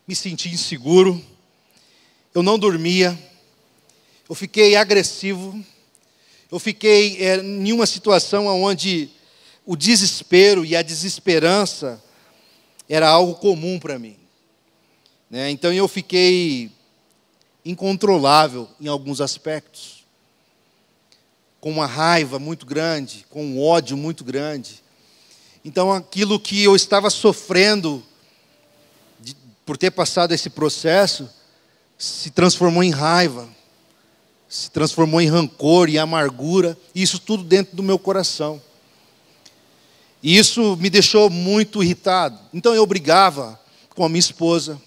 me 0.07 0.15
senti 0.15 0.49
inseguro, 0.49 1.21
eu 2.33 2.45
não 2.45 2.57
dormia, 2.57 3.19
eu 4.29 4.37
fiquei 4.37 4.77
agressivo, 4.77 5.63
eu 6.51 6.61
fiquei 6.61 7.21
é, 7.21 7.39
em 7.39 7.73
uma 7.73 7.87
situação 7.87 8.47
onde 8.47 9.11
o 9.67 9.77
desespero 9.77 10.65
e 10.65 10.77
a 10.77 10.83
desesperança 10.83 12.03
era 12.89 13.09
algo 13.09 13.35
comum 13.37 13.79
para 13.79 13.99
mim. 13.99 14.17
Né? 15.31 15.51
Então 15.51 15.73
eu 15.73 15.89
fiquei 15.89 16.71
incontrolável 17.65 18.69
em 18.81 18.89
alguns 18.89 19.21
aspectos, 19.21 20.05
com 21.61 21.71
uma 21.71 21.87
raiva 21.87 22.39
muito 22.39 22.67
grande, 22.67 23.25
com 23.31 23.43
um 23.43 23.63
ódio 23.63 23.97
muito 23.97 24.23
grande. 24.23 24.83
Então, 25.65 25.91
aquilo 25.91 26.39
que 26.39 26.63
eu 26.63 26.77
estava 26.77 27.09
sofrendo 27.09 28.05
de, 29.19 29.35
por 29.65 29.79
ter 29.79 29.91
passado 29.91 30.35
esse 30.35 30.51
processo 30.51 31.27
se 31.97 32.31
transformou 32.31 32.83
em 32.83 32.91
raiva, 32.91 33.49
se 34.47 34.71
transformou 34.71 35.23
em 35.23 35.29
rancor 35.29 35.89
e 35.89 35.99
amargura, 35.99 36.77
e 36.95 37.01
isso 37.03 37.19
tudo 37.19 37.43
dentro 37.43 37.75
do 37.75 37.83
meu 37.83 37.99
coração. 37.99 38.61
E 40.25 40.37
isso 40.37 40.77
me 40.77 40.91
deixou 40.91 41.31
muito 41.31 41.85
irritado. 41.85 42.37
Então 42.53 42.75
eu 42.75 42.85
brigava 42.85 43.61
com 43.95 44.05
a 44.05 44.09
minha 44.09 44.19
esposa, 44.19 44.81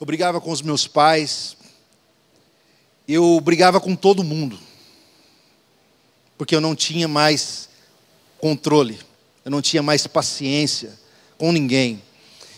eu 0.00 0.06
brigava 0.06 0.40
com 0.40 0.50
os 0.50 0.62
meus 0.62 0.88
pais, 0.88 1.54
eu 3.06 3.38
brigava 3.40 3.78
com 3.78 3.94
todo 3.94 4.24
mundo, 4.24 4.58
porque 6.38 6.56
eu 6.56 6.62
não 6.62 6.74
tinha 6.74 7.06
mais 7.06 7.68
controle 8.40 8.98
eu 9.44 9.50
não 9.50 9.60
tinha 9.60 9.82
mais 9.82 10.06
paciência 10.06 10.98
com 11.36 11.52
ninguém. 11.52 12.02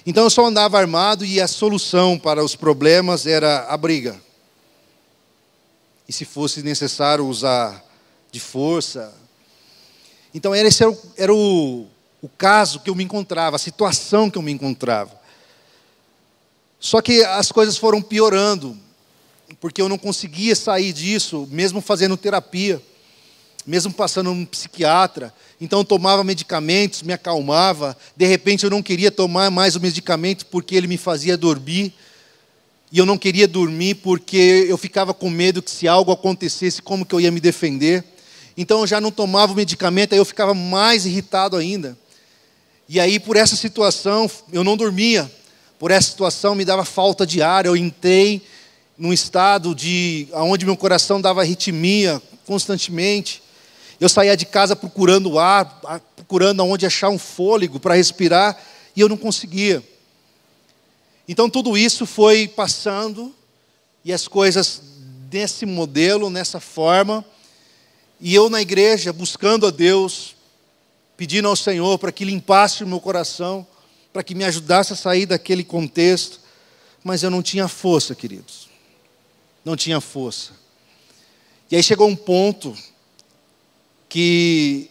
Então 0.06 0.24
eu 0.24 0.30
só 0.30 0.44
andava 0.44 0.78
armado 0.78 1.24
e 1.24 1.40
a 1.40 1.48
solução 1.48 2.18
para 2.18 2.44
os 2.44 2.54
problemas 2.54 3.26
era 3.26 3.66
a 3.68 3.76
briga. 3.76 4.20
E 6.06 6.12
se 6.12 6.24
fosse 6.24 6.62
necessário 6.62 7.26
usar 7.26 7.82
de 8.30 8.38
força. 8.38 9.14
Então 10.34 10.54
esse 10.54 10.82
era, 10.82 10.90
o, 10.90 10.98
era 11.16 11.34
o, 11.34 11.86
o 12.20 12.28
caso 12.28 12.80
que 12.80 12.90
eu 12.90 12.94
me 12.94 13.04
encontrava, 13.04 13.56
a 13.56 13.58
situação 13.58 14.28
que 14.28 14.36
eu 14.36 14.42
me 14.42 14.52
encontrava. 14.52 15.18
Só 16.80 17.00
que 17.00 17.24
as 17.24 17.50
coisas 17.50 17.78
foram 17.78 18.02
piorando, 18.02 18.76
porque 19.60 19.80
eu 19.80 19.88
não 19.88 19.96
conseguia 19.96 20.56
sair 20.56 20.92
disso, 20.92 21.48
mesmo 21.50 21.80
fazendo 21.80 22.16
terapia 22.16 22.82
mesmo 23.66 23.92
passando 23.92 24.30
um 24.30 24.44
psiquiatra. 24.44 25.32
Então 25.60 25.80
eu 25.80 25.84
tomava 25.84 26.22
medicamentos, 26.22 27.02
me 27.02 27.12
acalmava. 27.12 27.96
De 28.16 28.26
repente 28.26 28.64
eu 28.64 28.70
não 28.70 28.82
queria 28.82 29.10
tomar 29.10 29.50
mais 29.50 29.74
o 29.76 29.80
medicamento 29.80 30.46
porque 30.46 30.74
ele 30.74 30.86
me 30.86 30.96
fazia 30.96 31.36
dormir. 31.36 31.92
E 32.92 32.98
eu 32.98 33.06
não 33.06 33.18
queria 33.18 33.48
dormir 33.48 33.96
porque 33.96 34.66
eu 34.68 34.76
ficava 34.76 35.14
com 35.14 35.30
medo 35.30 35.62
que 35.62 35.70
se 35.70 35.88
algo 35.88 36.12
acontecesse, 36.12 36.82
como 36.82 37.04
que 37.04 37.14
eu 37.14 37.20
ia 37.20 37.30
me 37.30 37.40
defender. 37.40 38.04
Então 38.56 38.80
eu 38.80 38.86
já 38.86 39.00
não 39.00 39.10
tomava 39.10 39.52
o 39.52 39.56
medicamento, 39.56 40.12
aí 40.12 40.18
eu 40.18 40.24
ficava 40.24 40.54
mais 40.54 41.06
irritado 41.06 41.56
ainda. 41.56 41.96
E 42.88 43.00
aí 43.00 43.18
por 43.18 43.36
essa 43.36 43.56
situação 43.56 44.30
eu 44.52 44.62
não 44.62 44.76
dormia. 44.76 45.30
Por 45.78 45.90
essa 45.90 46.10
situação 46.10 46.54
me 46.54 46.64
dava 46.64 46.84
falta 46.84 47.26
de 47.26 47.42
ar, 47.42 47.66
eu 47.66 47.76
entrei 47.76 48.42
num 48.96 49.12
estado 49.12 49.74
de 49.74 50.28
onde 50.32 50.64
meu 50.64 50.76
coração 50.76 51.20
dava 51.20 51.40
arritmia 51.40 52.22
constantemente. 52.46 53.42
Eu 54.00 54.08
saía 54.08 54.36
de 54.36 54.46
casa 54.46 54.76
procurando 54.76 55.38
ar, 55.38 55.80
procurando 56.14 56.60
aonde 56.60 56.86
achar 56.86 57.08
um 57.08 57.18
fôlego 57.18 57.80
para 57.80 57.94
respirar, 57.94 58.56
e 58.94 59.00
eu 59.00 59.08
não 59.08 59.16
conseguia. 59.16 59.82
Então 61.26 61.48
tudo 61.48 61.76
isso 61.76 62.06
foi 62.06 62.46
passando 62.46 63.34
e 64.04 64.12
as 64.12 64.28
coisas 64.28 64.82
nesse 65.32 65.66
modelo, 65.66 66.30
nessa 66.30 66.60
forma, 66.60 67.24
e 68.24 68.34
eu 68.34 68.48
na 68.48 68.62
igreja 68.62 69.12
buscando 69.12 69.66
a 69.66 69.70
Deus, 69.70 70.34
pedindo 71.14 71.46
ao 71.46 71.54
Senhor 71.54 71.98
para 71.98 72.10
que 72.10 72.24
limpasse 72.24 72.82
o 72.82 72.86
meu 72.86 72.98
coração, 72.98 73.66
para 74.14 74.22
que 74.22 74.34
me 74.34 74.44
ajudasse 74.44 74.94
a 74.94 74.96
sair 74.96 75.26
daquele 75.26 75.62
contexto, 75.62 76.40
mas 77.04 77.22
eu 77.22 77.28
não 77.28 77.42
tinha 77.42 77.68
força, 77.68 78.14
queridos. 78.14 78.70
Não 79.62 79.76
tinha 79.76 80.00
força. 80.00 80.52
E 81.70 81.76
aí 81.76 81.82
chegou 81.82 82.08
um 82.08 82.16
ponto 82.16 82.74
que 84.08 84.88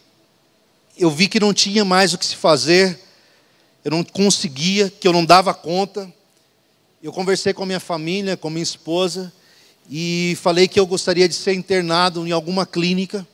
eu 0.96 1.10
vi 1.10 1.28
que 1.28 1.40
não 1.40 1.56
tinha 1.56 1.84
mais 1.84 2.14
o 2.14 2.20
que 2.20 2.28
se 2.28 2.36
fazer, 2.36 3.00
eu 3.84 3.90
não 3.90 4.04
conseguia, 4.04 4.92
que 4.92 5.08
eu 5.08 5.12
não 5.12 5.26
dava 5.26 5.56
conta. 5.56 6.08
Eu 7.02 7.12
conversei 7.12 7.52
com 7.52 7.64
a 7.64 7.66
minha 7.66 7.80
família, 7.80 8.38
com 8.38 8.52
minha 8.52 8.62
esposa, 8.62 9.34
e 9.90 10.38
falei 10.42 10.68
que 10.68 10.80
eu 10.80 10.86
gostaria 10.86 11.28
de 11.28 11.36
ser 11.36 11.54
internado 11.54 12.26
em 12.28 12.32
alguma 12.32 12.66
clínica, 12.66 13.28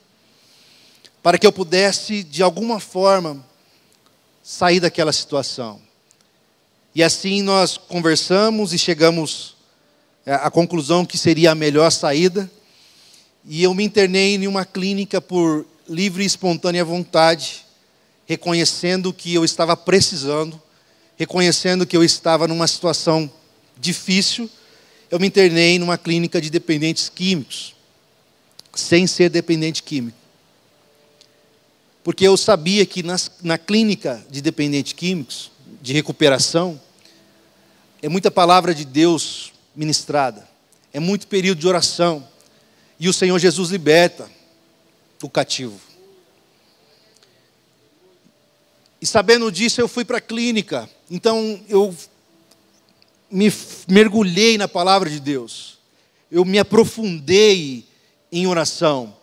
para 1.22 1.38
que 1.38 1.46
eu 1.46 1.52
pudesse, 1.52 2.22
de 2.22 2.42
alguma 2.42 2.80
forma, 2.80 3.44
sair 4.42 4.80
daquela 4.80 5.12
situação. 5.12 5.80
E 6.94 7.02
assim 7.02 7.42
nós 7.42 7.76
conversamos 7.76 8.72
e 8.72 8.78
chegamos 8.78 9.56
é, 10.26 10.34
à 10.34 10.50
conclusão 10.50 11.04
que 11.04 11.16
seria 11.16 11.52
a 11.52 11.54
melhor 11.54 11.90
saída. 11.90 12.50
E 13.44 13.62
eu 13.62 13.72
me 13.72 13.84
internei 13.84 14.34
em 14.34 14.46
uma 14.46 14.64
clínica 14.64 15.20
por 15.20 15.64
livre 15.88 16.22
e 16.22 16.26
espontânea 16.26 16.84
vontade, 16.84 17.64
reconhecendo 18.26 19.12
que 19.12 19.34
eu 19.34 19.44
estava 19.44 19.76
precisando, 19.76 20.60
reconhecendo 21.16 21.86
que 21.86 21.96
eu 21.96 22.02
estava 22.02 22.48
numa 22.48 22.66
situação 22.66 23.30
difícil, 23.78 24.50
eu 25.10 25.18
me 25.18 25.26
internei 25.26 25.78
numa 25.78 25.98
clínica 25.98 26.40
de 26.40 26.50
dependentes 26.50 27.08
químicos, 27.08 27.74
sem 28.74 29.06
ser 29.06 29.28
dependente 29.28 29.82
químico. 29.82 30.16
Porque 32.04 32.26
eu 32.26 32.36
sabia 32.36 32.86
que 32.86 33.02
nas, 33.02 33.30
na 33.42 33.58
clínica 33.58 34.24
de 34.30 34.40
dependentes 34.40 34.92
químicos, 34.92 35.50
de 35.82 35.92
recuperação, 35.92 36.80
é 38.00 38.08
muita 38.08 38.30
palavra 38.30 38.74
de 38.74 38.84
Deus 38.84 39.52
ministrada, 39.74 40.48
é 40.92 41.00
muito 41.00 41.26
período 41.26 41.58
de 41.58 41.68
oração, 41.68 42.26
e 42.98 43.08
o 43.08 43.12
Senhor 43.12 43.38
Jesus 43.38 43.70
liberta 43.70 44.30
o 45.22 45.28
cativo. 45.28 45.80
E 49.00 49.06
sabendo 49.06 49.50
disso, 49.50 49.80
eu 49.80 49.88
fui 49.88 50.04
para 50.04 50.18
a 50.18 50.20
clínica. 50.20 50.88
Então, 51.10 51.58
eu 51.68 51.94
me 53.30 53.52
mergulhei 53.88 54.58
na 54.58 54.66
palavra 54.66 55.08
de 55.08 55.20
Deus, 55.20 55.78
eu 56.30 56.44
me 56.44 56.58
aprofundei 56.58 57.86
em 58.32 58.46
oração. 58.46 59.14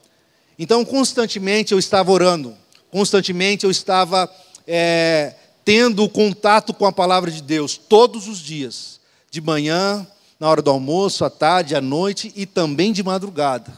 Então, 0.57 0.83
constantemente 0.83 1.71
eu 1.71 1.79
estava 1.79 2.11
orando, 2.11 2.55
constantemente 2.89 3.65
eu 3.65 3.71
estava 3.71 4.31
é, 4.65 5.35
tendo 5.63 6.07
contato 6.09 6.73
com 6.73 6.85
a 6.85 6.91
palavra 6.91 7.29
de 7.29 7.41
Deus, 7.41 7.77
todos 7.77 8.27
os 8.27 8.39
dias, 8.39 8.99
de 9.29 9.41
manhã, 9.41 10.07
na 10.39 10.49
hora 10.49 10.61
do 10.61 10.69
almoço, 10.69 11.25
à 11.25 11.29
tarde, 11.29 11.75
à 11.75 11.81
noite 11.81 12.31
e 12.35 12.45
também 12.45 12.91
de 12.91 13.03
madrugada. 13.03 13.77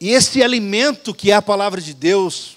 E 0.00 0.10
esse 0.10 0.42
alimento 0.42 1.14
que 1.14 1.30
é 1.30 1.34
a 1.34 1.42
palavra 1.42 1.80
de 1.80 1.94
Deus, 1.94 2.56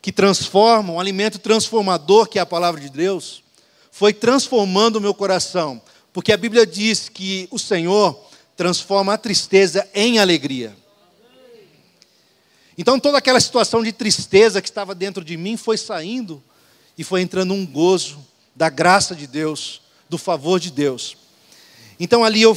que 0.00 0.10
transforma, 0.10 0.94
um 0.94 1.00
alimento 1.00 1.38
transformador 1.38 2.26
que 2.26 2.38
é 2.38 2.42
a 2.42 2.46
palavra 2.46 2.80
de 2.80 2.88
Deus, 2.88 3.42
foi 3.90 4.12
transformando 4.12 4.96
o 4.96 5.00
meu 5.00 5.14
coração, 5.14 5.80
porque 6.12 6.32
a 6.32 6.36
Bíblia 6.36 6.66
diz 6.66 7.08
que 7.08 7.48
o 7.50 7.58
Senhor 7.58 8.18
transforma 8.56 9.14
a 9.14 9.18
tristeza 9.18 9.88
em 9.94 10.18
alegria. 10.18 10.76
Então 12.76 12.98
toda 12.98 13.18
aquela 13.18 13.40
situação 13.40 13.82
de 13.82 13.92
tristeza 13.92 14.62
que 14.62 14.68
estava 14.68 14.94
dentro 14.94 15.24
de 15.24 15.36
mim 15.36 15.56
foi 15.56 15.76
saindo 15.76 16.42
e 16.96 17.04
foi 17.04 17.20
entrando 17.20 17.52
um 17.52 17.66
gozo 17.66 18.24
da 18.54 18.68
graça 18.68 19.14
de 19.14 19.26
Deus, 19.26 19.82
do 20.08 20.16
favor 20.16 20.58
de 20.58 20.70
Deus. 20.70 21.16
Então 21.98 22.24
ali 22.24 22.42
eu 22.42 22.56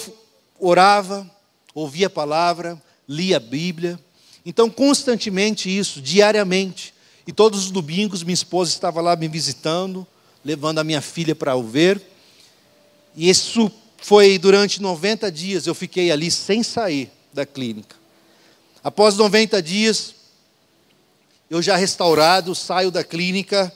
orava, 0.60 1.30
ouvia 1.74 2.08
a 2.08 2.10
palavra, 2.10 2.82
lia 3.08 3.38
a 3.38 3.40
Bíblia. 3.40 4.00
Então 4.46 4.70
constantemente 4.70 5.70
isso, 5.70 6.02
diariamente. 6.02 6.94
E 7.26 7.32
todos 7.32 7.66
os 7.66 7.72
domingos 7.72 8.24
minha 8.24 8.34
esposa 8.34 8.72
estava 8.72 9.02
lá 9.02 9.16
me 9.16 9.28
visitando, 9.28 10.08
levando 10.44 10.80
a 10.80 10.84
minha 10.84 11.02
filha 11.02 11.36
para 11.36 11.56
o 11.56 11.64
ver. 11.64 12.02
E 13.16 13.30
isso 13.30 13.72
foi 13.98 14.38
durante 14.38 14.82
90 14.82 15.32
dias, 15.32 15.66
eu 15.66 15.74
fiquei 15.74 16.12
ali 16.12 16.30
sem 16.30 16.62
sair 16.62 17.10
da 17.32 17.46
clínica. 17.46 17.96
Após 18.84 19.16
90 19.16 19.62
dias, 19.62 20.14
eu 21.50 21.62
já 21.62 21.78
restaurado, 21.78 22.54
saio 22.54 22.92
da 22.92 23.04
clínica 23.04 23.72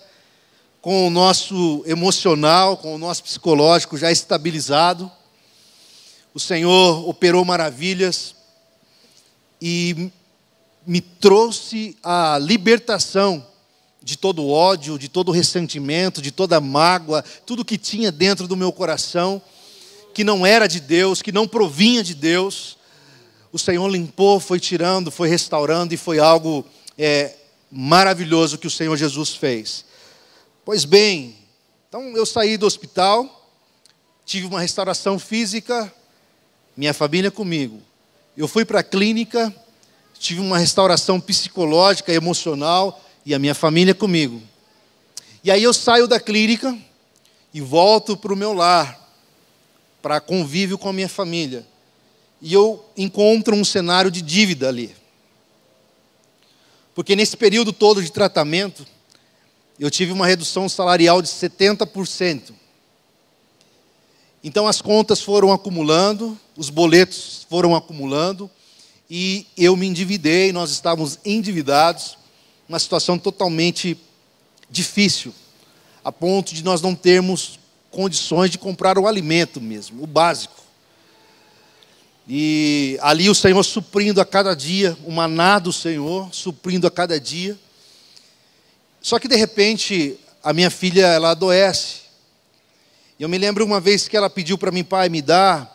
com 0.82 1.08
o 1.08 1.10
nosso 1.10 1.84
emocional, 1.86 2.78
com 2.78 2.96
o 2.96 2.98
nosso 2.98 3.24
psicológico 3.24 3.98
já 3.98 4.12
estabilizado. 4.12 5.12
O 6.34 6.40
Senhor 6.40 7.08
operou 7.08 7.46
maravilhas 7.46 8.36
e 9.62 10.12
me 10.86 11.02
trouxe 11.02 11.98
a 12.04 12.38
libertação 12.38 13.46
de 14.08 14.18
todo 14.18 14.48
ódio, 14.48 14.98
de 14.98 15.10
todo 15.10 15.34
ressentimento, 15.34 16.22
de 16.22 16.32
toda 16.32 16.62
mágoa, 16.62 17.22
tudo 17.46 17.66
que 17.66 17.78
tinha 17.78 18.10
dentro 18.10 18.48
do 18.48 18.56
meu 18.56 18.72
coração, 18.72 19.42
que 20.14 20.24
não 20.24 20.46
era 20.46 20.66
de 20.66 20.80
Deus, 20.80 21.22
que 21.22 21.30
não 21.30 21.46
provinha 21.46 22.02
de 22.02 22.16
Deus, 22.16 22.78
o 23.52 23.60
Senhor 23.60 23.86
limpou, 23.90 24.40
foi 24.40 24.62
tirando, 24.62 25.12
foi 25.12 25.28
restaurando 25.28 25.94
e 25.94 25.98
foi 25.98 26.20
algo 26.20 26.66
é, 26.98 27.36
maravilhoso 27.70 28.58
que 28.58 28.66
o 28.66 28.72
Senhor 28.72 28.96
Jesus 28.96 29.36
fez. 29.36 29.84
Pois 30.64 30.86
bem, 30.86 31.36
então 31.90 32.16
eu 32.16 32.26
saí 32.26 32.56
do 32.56 32.66
hospital, 32.66 33.52
tive 34.26 34.46
uma 34.46 34.62
restauração 34.62 35.20
física, 35.20 35.94
minha 36.78 36.94
família 36.94 37.30
comigo. 37.30 37.82
Eu 38.38 38.48
fui 38.48 38.64
para 38.64 38.80
a 38.80 38.84
clínica, 38.84 39.54
tive 40.18 40.40
uma 40.40 40.58
restauração 40.58 41.20
psicológica, 41.20 42.14
emocional, 42.14 43.04
e 43.28 43.34
a 43.34 43.40
minha 43.40 43.54
família 43.54 43.94
comigo. 43.94 44.42
E 45.44 45.52
aí 45.52 45.62
eu 45.62 45.74
saio 45.74 46.08
da 46.08 46.18
clínica 46.18 46.78
e 47.54 47.60
volto 47.60 48.16
para 48.16 48.32
o 48.32 48.38
meu 48.38 48.54
lar, 48.54 48.98
para 50.02 50.22
convívio 50.22 50.78
com 50.78 50.88
a 50.88 50.94
minha 50.94 51.10
família. 51.10 51.68
E 52.42 52.54
eu 52.54 52.86
encontro 52.96 53.54
um 53.54 53.66
cenário 53.66 54.10
de 54.10 54.22
dívida 54.22 54.70
ali. 54.70 54.96
Porque 56.96 57.18
nesse 57.18 57.36
período 57.36 57.74
todo 57.74 58.02
de 58.02 58.10
tratamento, 58.10 58.88
eu 59.78 59.92
tive 59.92 60.14
uma 60.14 60.26
redução 60.26 60.70
salarial 60.70 61.22
de 61.22 61.28
70%. 61.28 62.54
Então 64.42 64.66
as 64.66 64.82
contas 64.82 65.20
foram 65.20 65.52
acumulando, 65.52 66.40
os 66.56 66.70
boletos 66.70 67.46
foram 67.50 67.76
acumulando, 67.76 68.50
e 69.10 69.46
eu 69.58 69.76
me 69.76 69.86
endividei, 69.86 70.54
nós 70.54 70.72
estávamos 70.72 71.20
endividados 71.26 72.18
uma 72.68 72.80
situação 72.80 73.18
totalmente 73.18 73.98
difícil, 74.70 75.34
a 76.04 76.12
ponto 76.12 76.54
de 76.54 76.64
nós 76.64 76.82
não 76.82 76.94
termos 76.94 77.60
condições 77.90 78.52
de 78.52 78.58
comprar 78.58 78.98
o 78.98 79.08
alimento 79.08 79.62
mesmo, 79.62 80.04
o 80.04 80.08
básico. 80.08 80.56
E 82.28 82.98
ali 83.02 83.30
o 83.30 83.36
Senhor 83.36 83.64
suprindo 83.64 84.20
a 84.20 84.26
cada 84.26 84.54
dia, 84.54 84.98
o 85.06 85.12
maná 85.12 85.60
do 85.60 85.72
Senhor 85.72 86.34
suprindo 86.34 86.86
a 86.86 86.92
cada 86.92 87.20
dia. 87.20 87.58
Só 89.02 89.18
que 89.18 89.30
de 89.30 89.36
repente 89.38 90.20
a 90.44 90.52
minha 90.52 90.70
filha 90.70 91.06
ela 91.08 91.32
adoece. 91.32 92.02
E 93.18 93.24
eu 93.24 93.30
me 93.30 93.38
lembro 93.38 93.66
uma 93.66 93.80
vez 93.80 94.08
que 94.10 94.18
ela 94.18 94.30
pediu 94.30 94.58
para 94.58 94.72
mim, 94.72 94.84
pai, 94.84 95.08
me 95.08 95.22
dá, 95.22 95.72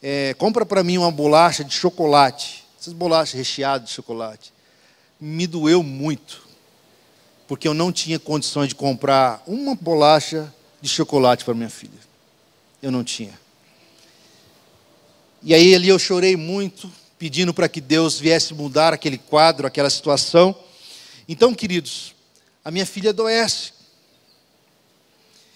é, 0.00 0.34
compra 0.34 0.64
para 0.64 0.84
mim 0.84 0.98
uma 0.98 1.10
bolacha 1.10 1.64
de 1.64 1.74
chocolate, 1.74 2.64
essas 2.80 2.92
bolachas 2.92 3.34
recheadas 3.34 3.88
de 3.88 3.94
chocolate 3.94 4.52
me 5.24 5.46
doeu 5.46 5.84
muito, 5.84 6.42
porque 7.46 7.68
eu 7.68 7.72
não 7.72 7.92
tinha 7.92 8.18
condições 8.18 8.68
de 8.68 8.74
comprar 8.74 9.40
uma 9.46 9.76
bolacha 9.76 10.52
de 10.80 10.88
chocolate 10.88 11.44
para 11.44 11.54
minha 11.54 11.70
filha. 11.70 11.98
Eu 12.82 12.90
não 12.90 13.04
tinha. 13.04 13.38
E 15.40 15.54
aí 15.54 15.76
ali 15.76 15.88
eu 15.88 15.98
chorei 15.98 16.36
muito, 16.36 16.90
pedindo 17.20 17.54
para 17.54 17.68
que 17.68 17.80
Deus 17.80 18.18
viesse 18.18 18.52
mudar 18.52 18.92
aquele 18.92 19.16
quadro, 19.16 19.64
aquela 19.64 19.88
situação. 19.88 20.56
Então, 21.28 21.54
queridos, 21.54 22.16
a 22.64 22.72
minha 22.72 22.84
filha 22.84 23.10
adoece. 23.10 23.72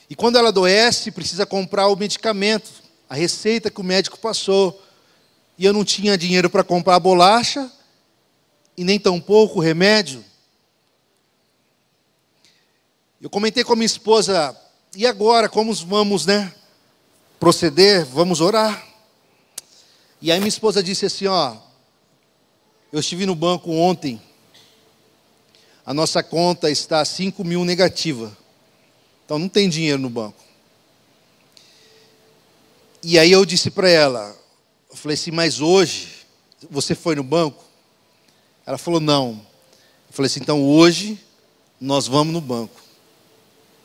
E 0.08 0.14
quando 0.14 0.38
ela 0.38 0.50
adoece, 0.50 1.10
precisa 1.10 1.44
comprar 1.44 1.88
o 1.88 1.96
medicamento 1.96 2.70
a 3.08 3.16
receita 3.16 3.68
que 3.68 3.80
o 3.80 3.84
médico 3.84 4.16
passou. 4.16 4.80
E 5.58 5.64
eu 5.64 5.72
não 5.72 5.84
tinha 5.84 6.16
dinheiro 6.16 6.48
para 6.48 6.62
comprar 6.62 6.94
a 6.94 7.00
bolacha 7.00 7.68
e 8.76 8.84
nem 8.84 8.98
tampouco 8.98 9.60
remédio. 9.60 10.24
Eu 13.20 13.30
comentei 13.30 13.64
com 13.64 13.72
a 13.72 13.76
minha 13.76 13.86
esposa, 13.86 14.56
e 14.94 15.06
agora, 15.06 15.48
como 15.48 15.72
vamos, 15.74 16.26
né, 16.26 16.54
proceder? 17.40 18.04
Vamos 18.04 18.40
orar. 18.40 18.86
E 20.20 20.30
aí 20.30 20.38
minha 20.38 20.48
esposa 20.48 20.82
disse 20.82 21.06
assim, 21.06 21.26
ó, 21.26 21.56
eu 22.92 23.00
estive 23.00 23.26
no 23.26 23.34
banco 23.34 23.70
ontem, 23.70 24.20
a 25.84 25.92
nossa 25.92 26.22
conta 26.22 26.70
está 26.70 27.04
5 27.04 27.44
mil 27.44 27.64
negativa. 27.64 28.36
Então 29.24 29.38
não 29.38 29.48
tem 29.48 29.68
dinheiro 29.68 30.00
no 30.00 30.08
banco. 30.08 30.42
E 33.02 33.18
aí 33.18 33.30
eu 33.32 33.44
disse 33.44 33.70
para 33.70 33.88
ela, 33.88 34.36
eu 34.90 34.96
falei 34.96 35.14
assim, 35.14 35.30
mas 35.30 35.60
hoje 35.60 36.26
você 36.70 36.94
foi 36.94 37.14
no 37.14 37.22
banco? 37.22 37.65
Ela 38.66 38.76
falou, 38.76 38.98
não. 38.98 39.40
Eu 40.08 40.12
falei 40.12 40.26
assim, 40.26 40.40
então 40.40 40.62
hoje 40.62 41.18
nós 41.80 42.08
vamos 42.08 42.32
no 42.32 42.40
banco. 42.40 42.82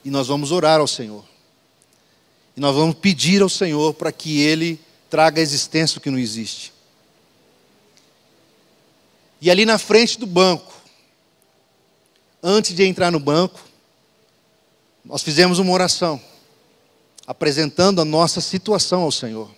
E 0.04 0.10
nós 0.10 0.28
vamos 0.28 0.52
orar 0.52 0.80
ao 0.80 0.88
Senhor. 0.88 1.24
E 2.58 2.60
nós 2.60 2.76
vamos 2.76 2.96
pedir 2.96 3.42
ao 3.42 3.50
Senhor 3.50 3.94
para 3.94 4.12
que 4.12 4.42
Ele 4.42 4.80
traga 5.10 5.40
a 5.40 5.44
existência 5.44 6.00
o 6.00 6.02
que 6.02 6.10
não 6.10 6.18
existe. 6.18 6.74
E 9.40 9.50
ali 9.52 9.66
na 9.66 9.78
frente 9.78 10.20
do 10.20 10.26
banco, 10.26 10.74
antes 12.42 12.74
de 12.76 12.84
entrar 12.84 13.12
no 13.12 13.20
banco, 13.20 13.60
nós 15.04 15.24
fizemos 15.24 15.60
uma 15.60 15.72
oração, 15.72 16.22
apresentando 17.26 18.02
a 18.02 18.06
nossa 18.06 18.40
situação 18.40 19.02
ao 19.02 19.12
Senhor. 19.12 19.50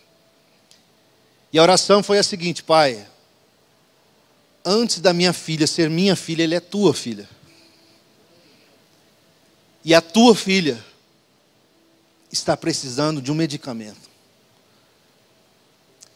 E 1.51 1.59
a 1.59 1.61
oração 1.61 2.01
foi 2.01 2.17
a 2.17 2.23
seguinte: 2.23 2.63
Pai, 2.63 3.05
antes 4.65 4.99
da 4.99 5.13
minha 5.13 5.33
filha 5.33 5.67
ser 5.67 5.89
minha 5.89 6.15
filha, 6.15 6.43
ele 6.43 6.55
é 6.55 6.59
tua 6.59 6.93
filha. 6.93 7.27
E 9.83 9.93
a 9.93 10.01
tua 10.01 10.33
filha 10.35 10.83
está 12.31 12.55
precisando 12.55 13.21
de 13.21 13.31
um 13.31 13.35
medicamento. 13.35 14.09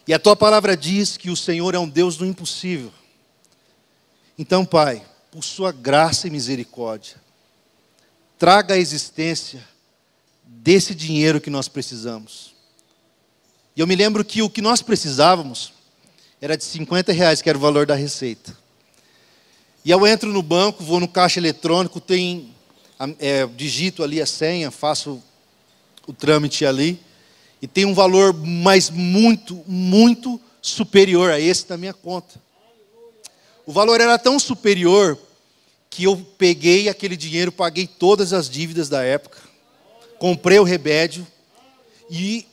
E 0.08 0.14
a 0.14 0.20
tua 0.20 0.36
palavra 0.36 0.78
diz 0.78 1.18
que 1.18 1.30
o 1.30 1.36
Senhor 1.36 1.76
é 1.76 1.80
um 1.80 1.90
Deus 1.90 2.16
do 2.16 2.26
impossível. 2.26 2.94
Então, 4.38 4.66
Pai, 4.66 5.06
por 5.30 5.44
sua 5.44 5.72
graça 5.72 6.28
e 6.28 6.32
misericórdia, 6.32 7.18
traga 8.40 8.76
a 8.76 8.78
existência 8.78 9.68
desse 10.44 10.96
dinheiro 10.96 11.42
que 11.42 11.50
nós 11.50 11.68
precisamos. 11.68 12.56
E 13.76 13.82
eu 13.82 13.88
me 13.88 13.96
lembro 13.96 14.24
que 14.24 14.42
o 14.42 14.50
que 14.50 14.62
nós 14.62 14.82
precisávamos 14.82 15.74
era 16.41 16.56
de 16.56 16.63
50 16.63 17.12
reais, 17.12 17.41
que 17.41 17.50
era 17.50 17.58
o 17.58 17.62
valor 17.62 17.86
da 17.86 17.95
receita. 17.95 18.56
E 19.84 19.89
eu 19.89 20.06
entro 20.06 20.32
no 20.32 20.41
banco, 20.41 20.84
vou 20.84 21.00
no 21.00 21.08
caixa 21.08 21.39
eletrônico, 21.39 22.00
tem, 22.00 22.54
é, 23.19 23.45
digito 23.47 24.04
ali 24.04 24.21
a 24.21 24.26
senha, 24.26 24.69
faço 24.69 25.21
o 26.06 26.13
trâmite 26.13 26.65
ali, 26.65 27.00
e 27.62 27.67
tem 27.67 27.86
um 27.86 27.93
valor 27.93 28.34
mais 28.34 28.89
muito, 28.89 29.63
muito 29.65 30.39
superior 30.62 31.32
a 31.32 31.39
esse 31.39 31.67
da 31.67 31.78
minha 31.78 31.93
conta. 31.93 32.39
O 33.65 33.71
valor 33.71 34.00
era 34.00 34.19
tão 34.19 34.39
superior 34.39 35.17
que 35.89 36.04
eu 36.04 36.17
peguei 36.38 36.88
aquele 36.88 37.17
dinheiro, 37.17 37.52
paguei 37.52 37.88
todas 37.88 38.32
as 38.32 38.50
dívidas 38.50 38.89
da 38.89 39.04
época, 39.04 39.39
comprei 40.19 40.60
o 40.60 40.63
remédio 40.63 41.26
e 42.10 42.45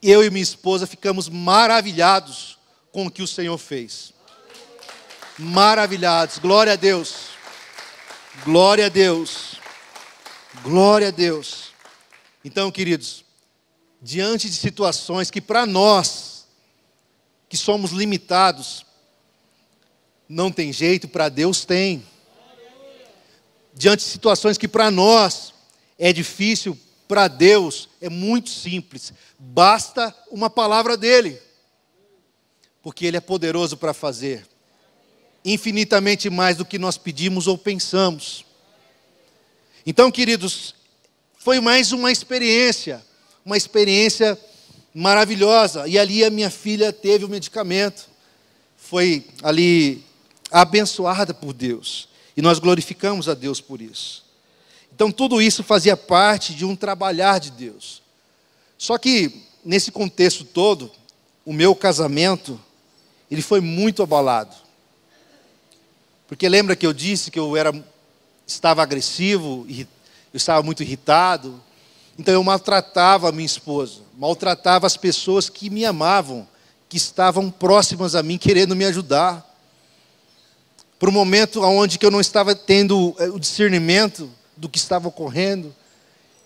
eu 0.00 0.24
e 0.24 0.30
minha 0.30 0.42
esposa 0.42 0.86
ficamos 0.86 1.28
maravilhados 1.28 2.59
com 2.92 3.06
o 3.06 3.10
que 3.10 3.22
o 3.22 3.26
Senhor 3.26 3.58
fez. 3.58 4.12
Maravilhados, 5.38 6.38
glória 6.38 6.74
a 6.74 6.76
Deus, 6.76 7.28
glória 8.44 8.86
a 8.86 8.88
Deus, 8.88 9.54
glória 10.62 11.08
a 11.08 11.10
Deus. 11.10 11.72
Então, 12.44 12.70
queridos, 12.70 13.24
diante 14.00 14.48
de 14.48 14.56
situações 14.56 15.30
que 15.30 15.40
para 15.40 15.66
nós, 15.66 16.46
que 17.48 17.56
somos 17.56 17.90
limitados, 17.90 18.84
não 20.28 20.50
tem 20.52 20.72
jeito, 20.72 21.08
para 21.08 21.28
Deus 21.28 21.64
tem. 21.64 22.06
Diante 23.74 24.04
de 24.04 24.10
situações 24.10 24.58
que 24.58 24.68
para 24.68 24.90
nós 24.90 25.52
é 25.98 26.12
difícil, 26.12 26.78
para 27.08 27.26
Deus 27.28 27.88
é 28.00 28.08
muito 28.08 28.50
simples. 28.50 29.12
Basta 29.38 30.14
uma 30.30 30.48
palavra 30.48 30.96
dele. 30.96 31.40
Porque 32.82 33.06
ele 33.06 33.16
é 33.16 33.20
poderoso 33.20 33.76
para 33.76 33.92
fazer 33.92 34.46
infinitamente 35.44 36.28
mais 36.28 36.56
do 36.56 36.64
que 36.64 36.78
nós 36.78 36.98
pedimos 36.98 37.46
ou 37.46 37.56
pensamos. 37.56 38.44
Então, 39.86 40.10
queridos, 40.10 40.74
foi 41.38 41.60
mais 41.60 41.92
uma 41.92 42.12
experiência, 42.12 43.04
uma 43.44 43.56
experiência 43.56 44.38
maravilhosa. 44.94 45.88
E 45.88 45.98
ali 45.98 46.24
a 46.24 46.30
minha 46.30 46.50
filha 46.50 46.92
teve 46.92 47.24
o 47.24 47.28
medicamento. 47.28 48.08
Foi 48.76 49.26
ali 49.42 50.04
abençoada 50.50 51.32
por 51.32 51.52
Deus. 51.52 52.08
E 52.36 52.42
nós 52.42 52.58
glorificamos 52.58 53.28
a 53.28 53.34
Deus 53.34 53.60
por 53.60 53.80
isso. 53.80 54.24
Então, 54.94 55.10
tudo 55.10 55.40
isso 55.40 55.62
fazia 55.62 55.96
parte 55.96 56.52
de 56.52 56.64
um 56.64 56.76
trabalhar 56.76 57.38
de 57.38 57.50
Deus. 57.50 58.02
Só 58.76 58.98
que, 58.98 59.42
nesse 59.64 59.90
contexto 59.90 60.44
todo, 60.44 60.90
o 61.44 61.52
meu 61.52 61.74
casamento, 61.74 62.60
ele 63.30 63.42
foi 63.42 63.60
muito 63.60 64.02
abalado. 64.02 64.56
Porque 66.26 66.48
lembra 66.48 66.74
que 66.74 66.86
eu 66.86 66.92
disse 66.92 67.30
que 67.30 67.38
eu 67.38 67.56
era, 67.56 67.72
estava 68.46 68.82
agressivo, 68.82 69.66
eu 69.68 69.86
estava 70.36 70.62
muito 70.62 70.82
irritado. 70.82 71.60
Então 72.18 72.34
eu 72.34 72.42
maltratava 72.42 73.28
a 73.28 73.32
minha 73.32 73.46
esposa, 73.46 74.00
maltratava 74.16 74.86
as 74.86 74.96
pessoas 74.96 75.48
que 75.48 75.70
me 75.70 75.84
amavam, 75.84 76.46
que 76.88 76.96
estavam 76.96 77.50
próximas 77.50 78.14
a 78.14 78.22
mim, 78.22 78.36
querendo 78.36 78.74
me 78.74 78.84
ajudar. 78.84 79.46
Por 80.98 81.08
um 81.08 81.12
momento 81.12 81.62
onde 81.62 81.98
eu 82.00 82.10
não 82.10 82.20
estava 82.20 82.54
tendo 82.54 83.14
eh, 83.18 83.28
o 83.28 83.38
discernimento 83.38 84.30
do 84.56 84.68
que 84.68 84.76
estava 84.76 85.08
ocorrendo. 85.08 85.74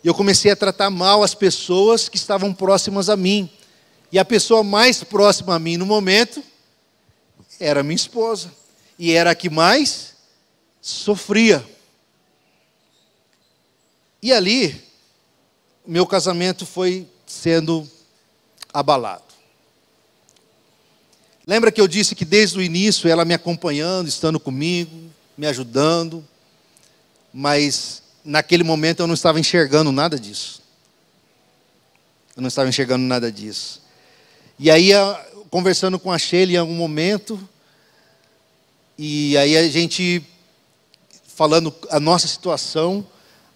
Eu 0.04 0.14
comecei 0.14 0.50
a 0.50 0.56
tratar 0.56 0.90
mal 0.90 1.22
as 1.22 1.34
pessoas 1.34 2.08
que 2.08 2.16
estavam 2.16 2.54
próximas 2.54 3.08
a 3.08 3.16
mim. 3.16 3.50
E 4.12 4.18
a 4.18 4.24
pessoa 4.24 4.62
mais 4.62 5.02
próxima 5.02 5.56
a 5.56 5.58
mim 5.58 5.76
no 5.76 5.84
momento 5.84 6.42
era 7.58 7.82
minha 7.82 7.96
esposa. 7.96 8.52
E 8.98 9.12
era 9.12 9.30
a 9.30 9.34
que 9.34 9.50
mais 9.50 10.14
sofria. 10.80 11.64
E 14.22 14.32
ali, 14.32 14.82
meu 15.86 16.06
casamento 16.06 16.64
foi 16.64 17.06
sendo 17.26 17.88
abalado. 18.72 19.24
Lembra 21.46 21.70
que 21.70 21.80
eu 21.80 21.86
disse 21.86 22.14
que 22.14 22.24
desde 22.24 22.58
o 22.58 22.62
início 22.62 23.08
ela 23.08 23.24
me 23.24 23.34
acompanhando, 23.34 24.08
estando 24.08 24.40
comigo, 24.40 25.10
me 25.36 25.46
ajudando, 25.46 26.26
mas 27.32 28.02
naquele 28.24 28.64
momento 28.64 29.00
eu 29.00 29.06
não 29.06 29.14
estava 29.14 29.38
enxergando 29.38 29.92
nada 29.92 30.18
disso. 30.18 30.62
Eu 32.34 32.40
não 32.40 32.48
estava 32.48 32.68
enxergando 32.68 33.04
nada 33.04 33.30
disso. 33.30 33.82
E 34.58 34.70
aí, 34.70 34.90
conversando 35.54 36.00
com 36.00 36.10
a 36.10 36.18
Sheila 36.18 36.50
em 36.50 36.56
algum 36.56 36.74
momento, 36.74 37.38
e 38.98 39.38
aí 39.38 39.56
a 39.56 39.68
gente 39.68 40.20
falando 41.28 41.72
a 41.90 42.00
nossa 42.00 42.26
situação, 42.26 43.06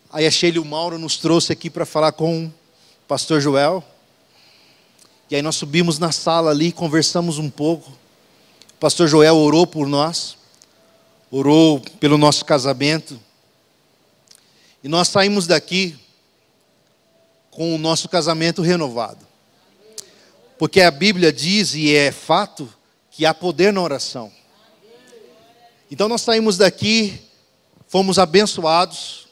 aí 0.09 0.25
a 0.25 0.31
Sheila 0.31 0.59
e 0.59 0.61
o 0.61 0.65
Mauro 0.65 0.97
nos 0.97 1.17
trouxe 1.17 1.53
aqui 1.53 1.69
para 1.69 1.85
falar 1.85 2.13
com 2.13 2.45
o 2.45 2.53
pastor 3.09 3.41
Joel. 3.41 3.83
E 5.29 5.35
aí 5.35 5.43
nós 5.43 5.57
subimos 5.57 5.99
na 5.99 6.13
sala 6.13 6.53
ali, 6.53 6.71
conversamos 6.71 7.37
um 7.37 7.51
pouco. 7.51 7.91
O 7.91 8.79
pastor 8.79 9.09
Joel 9.09 9.35
orou 9.35 9.67
por 9.67 9.89
nós, 9.89 10.37
orou 11.33 11.81
pelo 11.99 12.17
nosso 12.17 12.45
casamento. 12.45 13.19
E 14.85 14.89
nós 14.89 15.09
saímos 15.09 15.49
daqui 15.49 15.99
com 17.51 17.75
o 17.75 17.79
nosso 17.79 18.09
casamento 18.09 18.63
renovado. 18.63 19.28
Porque 20.59 20.81
a 20.81 20.90
Bíblia 20.90 21.33
diz, 21.33 21.75
e 21.75 21.94
é 21.94 22.11
fato, 22.11 22.68
que 23.11 23.25
há 23.25 23.33
poder 23.33 23.73
na 23.73 23.81
oração. 23.81 24.33
Então 25.90 26.09
nós 26.09 26.23
saímos 26.23 26.57
daqui, 26.57 27.21
fomos 27.87 28.18
abençoados, 28.18 29.29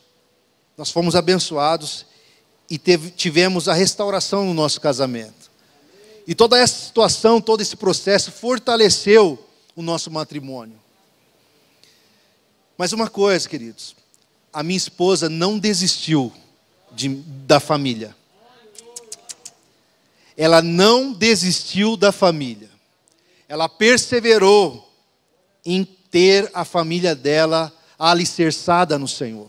nós 0.77 0.91
fomos 0.91 1.15
abençoados 1.15 2.07
e 2.69 2.79
teve, 2.79 3.11
tivemos 3.11 3.69
a 3.69 3.75
restauração 3.75 4.45
no 4.45 4.55
nosso 4.55 4.81
casamento. 4.81 5.51
E 6.27 6.35
toda 6.35 6.59
essa 6.59 6.87
situação, 6.87 7.41
todo 7.41 7.61
esse 7.61 7.77
processo 7.77 8.33
fortaleceu 8.33 9.45
o 9.75 9.83
nosso 9.83 10.11
matrimônio. 10.11 10.79
Mas 12.77 12.93
uma 12.93 13.09
coisa, 13.09 13.49
queridos, 13.49 13.95
a 14.53 14.63
minha 14.63 14.77
esposa 14.77 15.29
não 15.29 15.59
desistiu 15.59 16.33
de, 16.93 17.09
da 17.09 17.61
família. 17.61 18.17
Ela 20.37 20.61
não 20.61 21.13
desistiu 21.13 21.97
da 21.97 22.13
família. 22.13 22.69
Ela 23.49 23.69
perseverou 23.69 24.87
em 25.65 25.85
ter 26.11 26.51
a 26.53 26.65
família 26.65 27.15
dela 27.15 27.73
alicerçada 27.99 28.99
no 28.99 29.09
Senhor. 29.09 29.49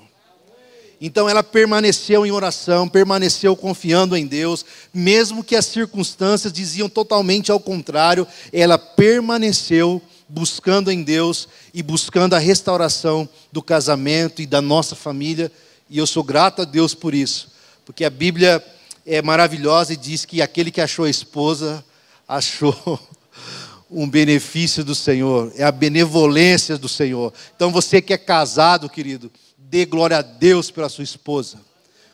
Então 1.00 1.30
ela 1.30 1.44
permaneceu 1.44 2.26
em 2.26 2.32
oração, 2.32 2.90
permaneceu 2.90 3.56
confiando 3.56 4.18
em 4.18 4.26
Deus, 4.26 4.66
mesmo 4.92 5.44
que 5.44 5.56
as 5.56 5.66
circunstâncias 5.66 6.52
diziam 6.52 6.90
totalmente 6.90 7.52
ao 7.52 7.60
contrário, 7.60 8.26
ela 8.52 8.80
permaneceu 8.80 10.02
buscando 10.28 10.92
em 10.92 11.04
Deus 11.04 11.48
e 11.74 11.84
buscando 11.84 12.34
a 12.34 12.40
restauração 12.40 13.30
do 13.52 13.62
casamento 13.62 14.42
e 14.42 14.48
da 14.48 14.62
nossa 14.62 14.96
família, 14.96 15.52
e 15.90 16.00
eu 16.00 16.08
sou 16.08 16.24
grato 16.24 16.64
a 16.64 16.66
Deus 16.66 16.96
por 16.96 17.14
isso, 17.14 17.52
porque 17.86 18.04
a 18.04 18.10
Bíblia 18.10 18.64
é 19.08 19.22
maravilhosa 19.22 19.94
e 19.94 19.98
diz 19.98 20.26
que 20.26 20.42
aquele 20.42 20.70
que 20.70 20.82
achou 20.82 21.06
a 21.06 21.10
esposa 21.10 21.84
achou 22.28 23.00
um 23.90 24.08
benefício 24.08 24.84
do 24.84 24.94
Senhor, 24.94 25.50
é 25.56 25.64
a 25.64 25.72
benevolência 25.72 26.78
do 26.78 26.90
Senhor. 26.90 27.34
Então 27.56 27.72
você 27.72 28.02
que 28.02 28.14
é 28.14 28.18
casado, 28.18 28.90
querido, 28.90 29.32
dê 29.58 29.86
glória 29.86 30.18
a 30.18 30.22
Deus 30.22 30.70
pela 30.70 30.90
sua 30.90 31.06
esposa. 31.06 31.58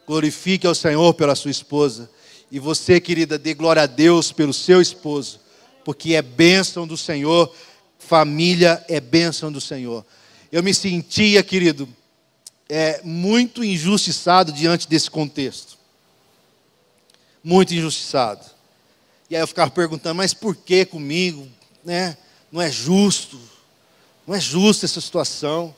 Glorifique 0.05 0.67
ao 0.67 0.75
Senhor 0.75 1.15
pela 1.15 1.33
sua 1.33 1.49
esposa. 1.49 2.07
E 2.51 2.59
você, 2.59 3.01
querida, 3.01 3.39
dê 3.39 3.55
glória 3.55 3.81
a 3.81 3.87
Deus 3.87 4.31
pelo 4.31 4.53
seu 4.53 4.79
esposo, 4.79 5.39
porque 5.83 6.13
é 6.13 6.21
bênção 6.21 6.85
do 6.85 6.95
Senhor, 6.95 7.51
família 7.97 8.85
é 8.87 8.99
bênção 8.99 9.51
do 9.51 9.59
Senhor. 9.59 10.05
Eu 10.51 10.61
me 10.61 10.75
sentia, 10.75 11.41
querido, 11.41 11.89
é, 12.69 13.01
muito 13.03 13.63
injustiçado 13.63 14.51
diante 14.51 14.87
desse 14.87 15.09
contexto. 15.09 15.81
Muito 17.43 17.73
injustiçado. 17.73 18.45
E 19.29 19.35
aí 19.35 19.41
eu 19.41 19.47
ficava 19.47 19.69
perguntando, 19.69 20.15
mas 20.15 20.33
por 20.33 20.55
que 20.55 20.85
comigo? 20.85 21.47
Né? 21.83 22.17
Não 22.51 22.61
é 22.61 22.71
justo. 22.71 23.39
Não 24.25 24.35
é 24.35 24.39
justa 24.39 24.85
essa 24.85 25.01
situação. 25.01 25.75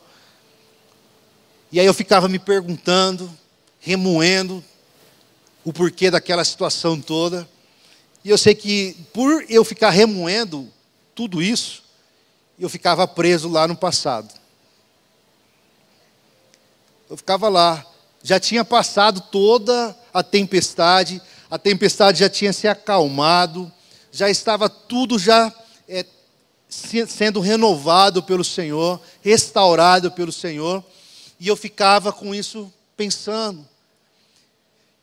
E 1.71 1.79
aí 1.79 1.85
eu 1.85 1.93
ficava 1.93 2.27
me 2.27 2.37
perguntando, 2.37 3.31
remoendo 3.79 4.63
o 5.63 5.73
porquê 5.73 6.11
daquela 6.11 6.45
situação 6.45 7.01
toda. 7.01 7.47
E 8.23 8.29
eu 8.29 8.37
sei 8.37 8.53
que 8.53 8.95
por 9.11 9.45
eu 9.49 9.65
ficar 9.65 9.89
remoendo 9.89 10.71
tudo 11.15 11.41
isso, 11.41 11.83
eu 12.59 12.69
ficava 12.69 13.07
preso 13.07 13.49
lá 13.49 13.67
no 13.67 13.75
passado. 13.75 14.33
Eu 17.09 17.17
ficava 17.17 17.49
lá, 17.49 17.85
já 18.23 18.39
tinha 18.39 18.65
passado 18.65 19.21
toda 19.21 19.95
a 20.13 20.23
tempestade, 20.23 21.21
a 21.49 21.57
tempestade 21.57 22.19
já 22.19 22.29
tinha 22.29 22.51
se 22.51 22.67
acalmado, 22.67 23.71
já 24.11 24.29
estava 24.29 24.69
tudo 24.69 25.19
já 25.19 25.53
é, 25.87 26.05
sendo 26.69 27.39
renovado 27.39 28.23
pelo 28.23 28.43
Senhor, 28.43 28.99
restaurado 29.21 30.11
pelo 30.11 30.31
Senhor, 30.31 30.83
e 31.39 31.47
eu 31.47 31.55
ficava 31.55 32.11
com 32.11 32.33
isso 32.33 32.71
pensando. 32.95 33.65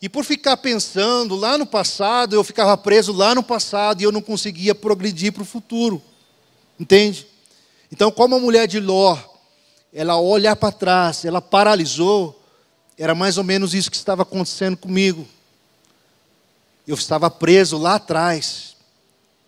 E 0.00 0.08
por 0.08 0.24
ficar 0.24 0.56
pensando 0.56 1.36
lá 1.36 1.56
no 1.56 1.64
passado, 1.64 2.34
eu 2.34 2.42
ficava 2.42 2.76
preso 2.76 3.12
lá 3.12 3.34
no 3.34 3.42
passado 3.42 4.00
e 4.00 4.04
eu 4.04 4.10
não 4.10 4.20
conseguia 4.20 4.74
progredir 4.74 5.32
para 5.32 5.44
o 5.44 5.46
futuro. 5.46 6.02
Entende? 6.78 7.24
Então, 7.92 8.10
como 8.10 8.34
a 8.34 8.40
mulher 8.40 8.66
de 8.66 8.80
Ló, 8.80 9.16
ela 9.92 10.20
olha 10.20 10.56
para 10.56 10.72
trás, 10.72 11.24
ela 11.24 11.40
paralisou, 11.40 12.42
era 12.98 13.14
mais 13.14 13.38
ou 13.38 13.44
menos 13.44 13.74
isso 13.74 13.90
que 13.90 13.96
estava 13.96 14.22
acontecendo 14.22 14.76
comigo. 14.76 15.28
Eu 16.86 16.94
estava 16.94 17.30
preso 17.30 17.78
lá 17.78 17.94
atrás, 17.94 18.76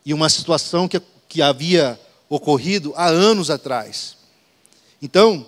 e 0.05 0.13
uma 0.13 0.29
situação 0.29 0.87
que, 0.87 1.01
que 1.29 1.43
havia 1.43 1.99
ocorrido 2.29 2.93
há 2.97 3.07
anos 3.07 3.51
atrás. 3.51 4.17
Então, 5.01 5.47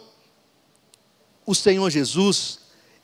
o 1.44 1.55
Senhor 1.55 1.88
Jesus, 1.90 2.59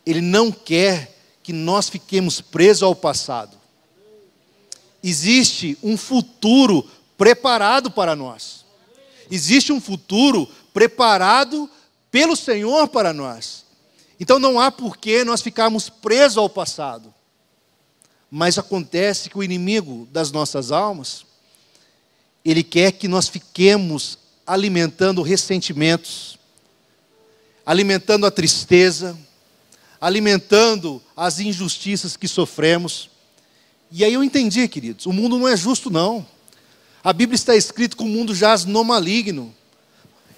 Ele 0.04 0.20
não 0.20 0.50
quer 0.50 1.16
que 1.42 1.52
nós 1.52 1.88
fiquemos 1.88 2.40
presos 2.40 2.82
ao 2.82 2.94
passado. 2.94 3.56
Existe 5.02 5.76
um 5.82 5.96
futuro 5.96 6.88
preparado 7.18 7.90
para 7.90 8.14
nós. 8.14 8.64
Existe 9.30 9.72
um 9.72 9.80
futuro 9.80 10.48
preparado 10.72 11.68
pelo 12.10 12.36
Senhor 12.36 12.88
para 12.88 13.12
nós. 13.12 13.64
Então 14.20 14.38
não 14.38 14.60
há 14.60 14.70
porquê 14.70 15.24
nós 15.24 15.40
ficarmos 15.40 15.88
presos 15.88 16.38
ao 16.38 16.48
passado. 16.48 17.12
Mas 18.34 18.56
acontece 18.56 19.28
que 19.28 19.36
o 19.36 19.42
inimigo 19.42 20.08
das 20.10 20.32
nossas 20.32 20.72
almas, 20.72 21.26
ele 22.42 22.62
quer 22.62 22.92
que 22.92 23.06
nós 23.06 23.28
fiquemos 23.28 24.16
alimentando 24.46 25.20
ressentimentos, 25.20 26.38
alimentando 27.66 28.24
a 28.24 28.30
tristeza, 28.30 29.18
alimentando 30.00 31.02
as 31.14 31.40
injustiças 31.40 32.16
que 32.16 32.26
sofremos. 32.26 33.10
E 33.90 34.02
aí 34.02 34.14
eu 34.14 34.24
entendi, 34.24 34.66
queridos, 34.66 35.04
o 35.04 35.12
mundo 35.12 35.38
não 35.38 35.46
é 35.46 35.54
justo, 35.54 35.90
não. 35.90 36.26
A 37.04 37.12
Bíblia 37.12 37.34
está 37.34 37.54
escrito 37.54 37.98
que 37.98 38.02
o 38.02 38.08
mundo 38.08 38.34
jaz 38.34 38.64
no 38.64 38.82
maligno. 38.82 39.54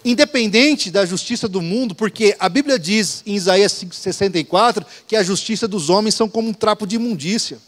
Independente 0.05 0.91
da 0.91 1.07
justiça 1.07 1.47
do 1.47 1.63
mundo, 1.63 1.95
porque 1.95 2.35
a 2.41 2.49
Bíblia 2.49 2.77
diz 2.77 3.23
em 3.25 3.37
Isaías 3.37 3.85
64 3.93 4.85
que 5.07 5.15
a 5.15 5.23
justiça 5.23 5.69
dos 5.69 5.89
homens 5.89 6.17
são 6.17 6.29
como 6.29 6.49
um 6.49 6.53
trapo 6.53 6.89
de 6.89 6.97
imundícia. 6.97 7.61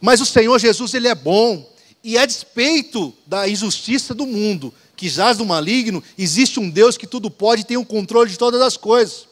Mas 0.00 0.20
o 0.20 0.26
Senhor 0.26 0.58
Jesus, 0.58 0.94
Ele 0.94 1.08
é 1.08 1.14
bom, 1.14 1.68
e 2.02 2.16
a 2.16 2.24
despeito 2.24 3.12
da 3.26 3.48
injustiça 3.48 4.14
do 4.14 4.26
mundo, 4.26 4.72
que 4.96 5.08
jaz 5.08 5.38
no 5.38 5.44
maligno, 5.44 6.02
existe 6.16 6.58
um 6.58 6.68
Deus 6.68 6.96
que 6.96 7.06
tudo 7.06 7.30
pode 7.30 7.62
e 7.62 7.64
tem 7.64 7.76
o 7.76 7.84
controle 7.84 8.30
de 8.30 8.38
todas 8.38 8.60
as 8.60 8.76
coisas. 8.76 9.28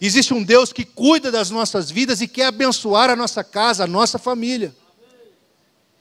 Existe 0.00 0.32
um 0.32 0.42
Deus 0.42 0.72
que 0.72 0.84
cuida 0.84 1.30
das 1.30 1.50
nossas 1.50 1.90
vidas 1.90 2.20
e 2.20 2.28
quer 2.28 2.46
abençoar 2.46 3.10
a 3.10 3.16
nossa 3.16 3.44
casa, 3.44 3.84
a 3.84 3.86
nossa 3.86 4.18
família. 4.18 4.74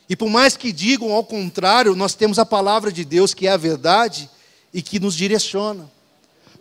E 0.08 0.16
por 0.16 0.30
mais 0.30 0.56
que 0.56 0.72
digam 0.72 1.12
ao 1.12 1.24
contrário, 1.24 1.96
nós 1.96 2.16
temos 2.16 2.40
a 2.40 2.46
palavra 2.46 2.92
de 2.92 3.04
Deus 3.04 3.34
que 3.34 3.46
é 3.46 3.52
a 3.52 3.58
verdade 3.58 4.30
e 4.74 4.82
que 4.82 5.00
nos 5.00 5.16
direciona. 5.16 5.92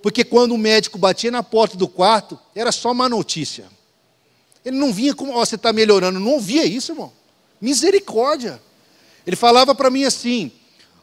Porque 0.03 0.24
quando 0.24 0.53
o 0.53 0.59
médico 0.59 0.98
batia 0.98 1.31
na 1.31 1.42
porta 1.42 1.77
do 1.77 1.88
quarto, 1.88 2.38
era 2.55 2.72
só 2.72 2.92
uma 2.92 3.09
notícia. 3.09 3.66
Ele 4.68 4.76
não 4.76 4.92
vinha 4.92 5.14
como, 5.14 5.35
oh, 5.35 5.38
você 5.44 5.54
está 5.54 5.72
melhorando. 5.72 6.20
Não 6.20 6.33
ouvia 6.33 6.66
isso, 6.66 6.92
irmão. 6.92 7.11
Misericórdia. 7.59 8.61
Ele 9.26 9.35
falava 9.35 9.74
para 9.74 9.88
mim 9.88 10.04
assim: 10.04 10.52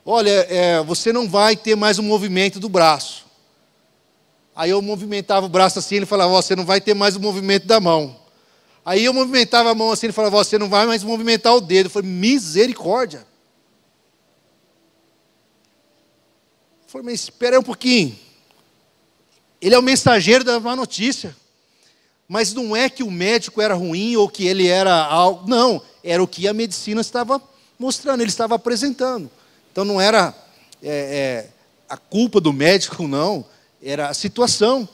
olha, 0.06 0.30
é, 0.30 0.84
você 0.84 1.12
não 1.12 1.28
vai 1.28 1.56
ter 1.56 1.76
mais 1.76 1.98
o 1.98 2.04
um 2.04 2.06
movimento 2.06 2.60
do 2.60 2.70
braço. 2.70 3.26
Aí 4.56 4.70
eu 4.70 4.84
movimentava 4.84 5.48
o 5.48 5.50
braço 5.50 5.80
assim, 5.80 5.96
ele 5.96 6.06
falava, 6.06 6.32
você 6.32 6.56
não 6.56 6.64
vai 6.64 6.80
ter 6.80 6.94
mais 6.94 7.16
o 7.16 7.20
movimento 7.20 7.66
da 7.66 7.80
mão. 7.80 8.16
Aí 8.86 9.04
eu 9.04 9.12
movimentava 9.12 9.72
a 9.72 9.76
mão 9.76 9.92
assim, 9.92 10.06
ele 10.06 10.14
falava, 10.14 10.38
você 10.38 10.60
não 10.60 10.70
vai 10.70 10.86
mais 10.86 11.04
movimentar 11.04 11.56
o 11.56 11.60
dedo. 11.60 11.88
Eu 11.88 11.90
falei, 11.90 12.10
misericórdia. 12.10 13.26
Eu 16.84 16.90
falei, 16.90 17.06
mas 17.06 17.22
espera 17.22 17.60
um 17.60 17.64
pouquinho. 17.64 18.16
Ele 19.60 19.74
é 19.74 19.80
o 19.80 19.82
mensageiro 19.82 20.44
da 20.44 20.60
má 20.60 20.76
notícia. 20.76 21.36
Mas 22.28 22.54
não 22.54 22.76
é 22.76 22.90
que 22.90 23.04
o 23.04 23.12
médico 23.12 23.62
era 23.62 23.76
ruim 23.76 24.16
ou 24.16 24.28
que 24.28 24.48
ele 24.48 24.68
era 24.68 25.06
algo. 25.06 25.48
Não, 25.48 25.82
era 26.04 26.22
o 26.22 26.28
que 26.28 26.48
a 26.48 26.54
medicina 26.54 27.02
estava 27.02 27.42
mostrando, 27.78 28.22
ele 28.22 28.30
estava 28.30 28.56
apresentando. 28.56 29.30
Então 29.72 29.86
não 29.86 30.00
era 30.00 30.34
é, 30.82 30.90
é, 30.90 31.50
a 31.90 31.98
culpa 31.98 32.40
do 32.40 32.54
médico, 32.54 33.06
não, 33.08 33.46
era 33.82 34.10
a 34.10 34.14
situação. 34.14 34.88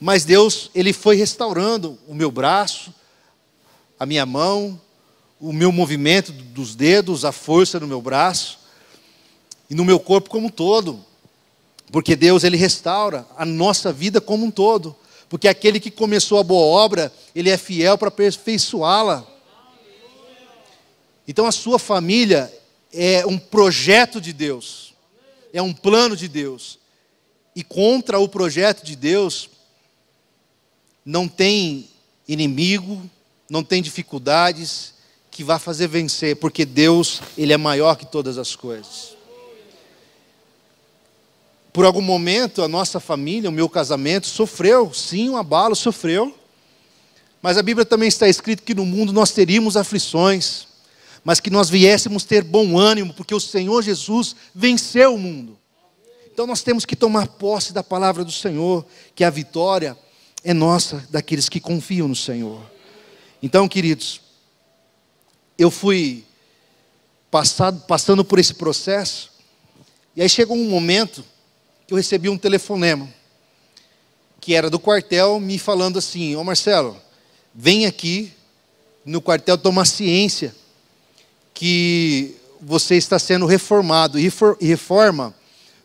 Mas 0.00 0.24
Deus, 0.24 0.68
Ele 0.74 0.92
foi 0.92 1.16
restaurando 1.16 1.96
o 2.08 2.14
meu 2.14 2.30
braço, 2.30 2.92
a 3.98 4.04
minha 4.04 4.26
mão, 4.26 4.80
o 5.40 5.52
meu 5.52 5.70
movimento 5.70 6.32
dos 6.32 6.74
dedos, 6.74 7.24
a 7.24 7.30
força 7.30 7.78
no 7.78 7.86
meu 7.86 8.02
braço 8.02 8.58
e 9.70 9.74
no 9.76 9.84
meu 9.84 10.00
corpo 10.00 10.28
como 10.28 10.48
um 10.48 10.50
todo. 10.50 11.04
Porque 11.92 12.16
Deus, 12.16 12.42
Ele 12.42 12.56
restaura 12.56 13.24
a 13.36 13.44
nossa 13.44 13.92
vida 13.92 14.20
como 14.20 14.44
um 14.44 14.50
todo. 14.50 14.96
Porque 15.32 15.48
aquele 15.48 15.80
que 15.80 15.90
começou 15.90 16.38
a 16.38 16.42
boa 16.42 16.66
obra, 16.66 17.10
Ele 17.34 17.48
é 17.48 17.56
fiel 17.56 17.96
para 17.96 18.08
aperfeiçoá-la. 18.08 19.26
Então 21.26 21.46
a 21.46 21.50
sua 21.50 21.78
família 21.78 22.52
é 22.92 23.24
um 23.24 23.38
projeto 23.38 24.20
de 24.20 24.30
Deus, 24.30 24.92
é 25.50 25.62
um 25.62 25.72
plano 25.72 26.14
de 26.14 26.28
Deus. 26.28 26.78
E 27.56 27.64
contra 27.64 28.18
o 28.18 28.28
projeto 28.28 28.84
de 28.84 28.94
Deus, 28.94 29.48
não 31.02 31.26
tem 31.26 31.88
inimigo, 32.28 33.00
não 33.48 33.64
tem 33.64 33.80
dificuldades 33.80 34.92
que 35.30 35.42
vá 35.42 35.58
fazer 35.58 35.86
vencer, 35.86 36.36
porque 36.36 36.66
Deus, 36.66 37.22
Ele 37.38 37.54
é 37.54 37.56
maior 37.56 37.96
que 37.96 38.04
todas 38.04 38.36
as 38.36 38.54
coisas. 38.54 39.16
Por 41.72 41.84
algum 41.84 42.02
momento, 42.02 42.62
a 42.62 42.68
nossa 42.68 43.00
família, 43.00 43.48
o 43.48 43.52
meu 43.52 43.68
casamento, 43.68 44.26
sofreu, 44.26 44.92
sim, 44.92 45.30
um 45.30 45.36
abalo, 45.36 45.74
sofreu. 45.74 46.36
Mas 47.40 47.56
a 47.56 47.62
Bíblia 47.62 47.84
também 47.84 48.08
está 48.08 48.28
escrito 48.28 48.62
que 48.62 48.74
no 48.74 48.84
mundo 48.84 49.12
nós 49.12 49.30
teríamos 49.30 49.76
aflições. 49.76 50.66
mas 51.24 51.40
que 51.40 51.50
nós 51.50 51.70
viéssemos 51.70 52.24
ter 52.24 52.42
bom 52.42 52.76
ânimo, 52.78 53.14
porque 53.14 53.34
o 53.34 53.40
Senhor 53.40 53.82
Jesus 53.82 54.34
venceu 54.54 55.14
o 55.14 55.18
mundo. 55.18 55.58
Então 56.32 56.46
nós 56.46 56.62
temos 56.62 56.84
que 56.84 56.96
tomar 56.96 57.26
posse 57.28 57.72
da 57.72 57.82
palavra 57.82 58.24
do 58.24 58.32
Senhor, 58.32 58.84
que 59.14 59.22
a 59.22 59.30
vitória 59.30 59.96
é 60.42 60.52
nossa, 60.52 61.06
daqueles 61.10 61.48
que 61.48 61.60
confiam 61.60 62.08
no 62.08 62.16
Senhor. 62.16 62.60
Então, 63.42 63.68
queridos, 63.68 64.20
eu 65.58 65.70
fui 65.70 66.24
passado, 67.30 67.84
passando 67.86 68.24
por 68.24 68.38
esse 68.38 68.54
processo, 68.54 69.30
e 70.16 70.22
aí 70.22 70.28
chegou 70.28 70.56
um 70.56 70.68
momento 70.68 71.24
que 71.86 71.94
eu 71.94 71.96
recebi 71.96 72.28
um 72.28 72.38
telefonema, 72.38 73.08
que 74.40 74.54
era 74.54 74.68
do 74.68 74.78
quartel, 74.78 75.38
me 75.40 75.58
falando 75.58 75.98
assim: 75.98 76.36
Ô 76.36 76.44
Marcelo, 76.44 76.96
vem 77.54 77.86
aqui 77.86 78.32
no 79.04 79.20
quartel 79.20 79.58
tomar 79.58 79.84
ciência 79.84 80.54
que 81.54 82.34
você 82.60 82.96
está 82.96 83.18
sendo 83.18 83.46
reformado. 83.46 84.18
E 84.18 84.32
reforma 84.60 85.34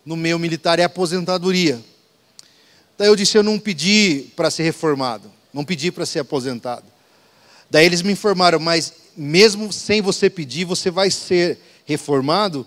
no 0.06 0.16
meio 0.16 0.40
militar 0.40 0.80
é 0.80 0.84
aposentadoria. 0.84 1.84
Daí 2.98 3.08
eu 3.08 3.16
disse: 3.16 3.38
Eu 3.38 3.44
não 3.44 3.60
pedi 3.60 4.28
para 4.36 4.50
ser 4.50 4.64
reformado, 4.64 5.32
não 5.54 5.64
pedi 5.66 5.92
para 5.92 6.06
ser 6.06 6.20
aposentado. 6.20 6.86
Daí 7.70 7.86
eles 7.86 8.02
me 8.02 8.14
informaram, 8.14 8.60
mas 8.60 8.94
mesmo 9.16 9.74
sem 9.74 10.02
você 10.02 10.30
pedir, 10.30 10.64
você 10.64 10.90
vai 10.90 11.12
ser 11.12 11.60
reformado 11.86 12.66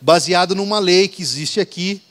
baseado 0.00 0.54
numa 0.54 0.78
lei 0.78 1.08
que 1.08 1.22
existe 1.22 1.58
aqui, 1.58 2.02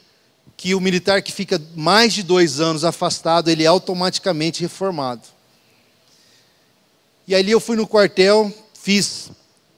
que 0.57 0.73
o 0.73 0.79
militar 0.79 1.21
que 1.21 1.31
fica 1.31 1.61
mais 1.75 2.13
de 2.13 2.23
dois 2.23 2.59
anos 2.59 2.83
afastado, 2.83 3.49
ele 3.49 3.63
é 3.63 3.67
automaticamente 3.67 4.61
reformado. 4.61 5.23
E 7.27 7.35
ali 7.35 7.51
eu 7.51 7.59
fui 7.59 7.75
no 7.75 7.87
quartel, 7.87 8.53
fiz 8.73 9.31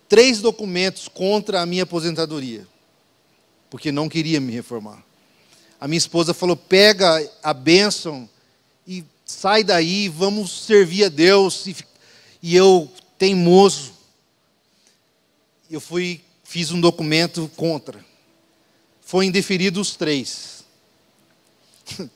três 0.08 0.42
documentos 0.42 1.08
contra 1.08 1.62
a 1.62 1.66
minha 1.66 1.84
aposentadoria, 1.84 2.68
porque 3.70 3.92
não 3.92 4.10
queria 4.10 4.40
me 4.40 4.52
reformar. 4.52 5.04
A 5.80 5.88
minha 5.88 5.98
esposa 5.98 6.34
falou: 6.34 6.56
pega 6.56 7.30
a 7.42 7.54
bênção 7.54 8.30
e 8.88 9.04
sai 9.26 9.64
daí, 9.64 10.10
vamos 10.10 10.66
servir 10.66 11.06
a 11.06 11.10
Deus. 11.10 11.66
E 12.42 12.56
eu, 12.56 12.92
teimoso, 13.18 13.94
eu 15.70 15.82
fui, 15.82 16.22
fiz 16.44 16.72
um 16.72 16.80
documento 16.80 17.50
contra. 17.56 18.04
Foi 19.02 19.26
indeferido 19.26 19.80
os 19.80 19.96
três. 19.96 20.57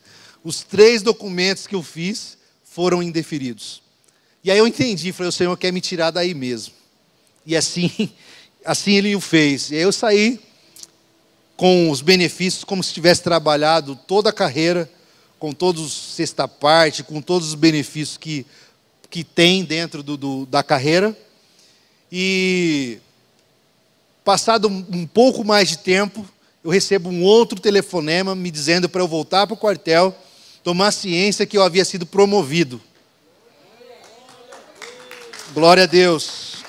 Os 0.44 0.62
três 0.62 1.02
documentos 1.02 1.66
que 1.66 1.74
eu 1.74 1.82
fiz 1.82 2.36
foram 2.64 3.02
indeferidos. 3.02 3.82
E 4.42 4.50
aí 4.50 4.58
eu 4.58 4.66
entendi, 4.66 5.12
falei, 5.12 5.28
o 5.28 5.32
Senhor 5.32 5.56
quer 5.56 5.72
me 5.72 5.80
tirar 5.80 6.10
daí 6.10 6.34
mesmo. 6.34 6.74
E 7.46 7.56
assim, 7.56 8.10
assim 8.64 8.92
ele 8.94 9.14
o 9.14 9.20
fez. 9.20 9.70
E 9.70 9.76
aí 9.76 9.82
eu 9.82 9.92
saí 9.92 10.40
com 11.56 11.90
os 11.90 12.00
benefícios 12.00 12.64
como 12.64 12.82
se 12.82 12.92
tivesse 12.92 13.22
trabalhado 13.22 13.94
toda 13.94 14.30
a 14.30 14.32
carreira, 14.32 14.90
com 15.38 15.52
todos 15.52 15.82
os 15.82 16.14
sexta 16.14 16.48
parte, 16.48 17.04
com 17.04 17.20
todos 17.20 17.48
os 17.48 17.54
benefícios 17.54 18.16
que, 18.16 18.46
que 19.08 19.22
tem 19.22 19.64
dentro 19.64 20.02
do, 20.02 20.16
do 20.16 20.46
da 20.46 20.62
carreira. 20.62 21.16
E 22.10 22.98
passado 24.24 24.68
um 24.68 25.06
pouco 25.06 25.44
mais 25.44 25.68
de 25.68 25.78
tempo, 25.78 26.28
eu 26.64 26.70
recebo 26.70 27.08
um 27.08 27.22
outro 27.24 27.60
telefonema 27.60 28.34
me 28.34 28.50
dizendo 28.50 28.88
para 28.88 29.02
eu 29.02 29.08
voltar 29.08 29.46
para 29.46 29.54
o 29.54 29.56
quartel, 29.56 30.16
tomar 30.62 30.92
ciência 30.92 31.44
que 31.44 31.56
eu 31.56 31.62
havia 31.62 31.84
sido 31.84 32.06
promovido. 32.06 32.80
Glória 35.52 35.82
a 35.82 35.86
Deus. 35.86 36.62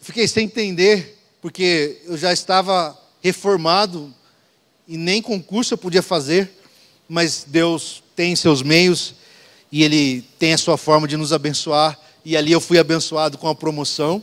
Fiquei 0.00 0.26
sem 0.26 0.46
entender, 0.46 1.18
porque 1.42 2.00
eu 2.06 2.16
já 2.16 2.32
estava 2.32 2.98
reformado 3.22 4.14
e 4.88 4.96
nem 4.96 5.20
concurso 5.20 5.74
eu 5.74 5.78
podia 5.78 6.02
fazer, 6.02 6.50
mas 7.08 7.44
Deus 7.46 8.02
tem 8.14 8.34
seus 8.34 8.62
meios 8.62 9.14
e 9.70 9.82
Ele 9.84 10.22
tem 10.38 10.54
a 10.54 10.58
sua 10.58 10.78
forma 10.78 11.06
de 11.06 11.16
nos 11.16 11.32
abençoar. 11.32 11.98
E 12.24 12.36
ali 12.36 12.50
eu 12.50 12.60
fui 12.60 12.78
abençoado 12.78 13.36
com 13.36 13.46
a 13.46 13.54
promoção. 13.54 14.22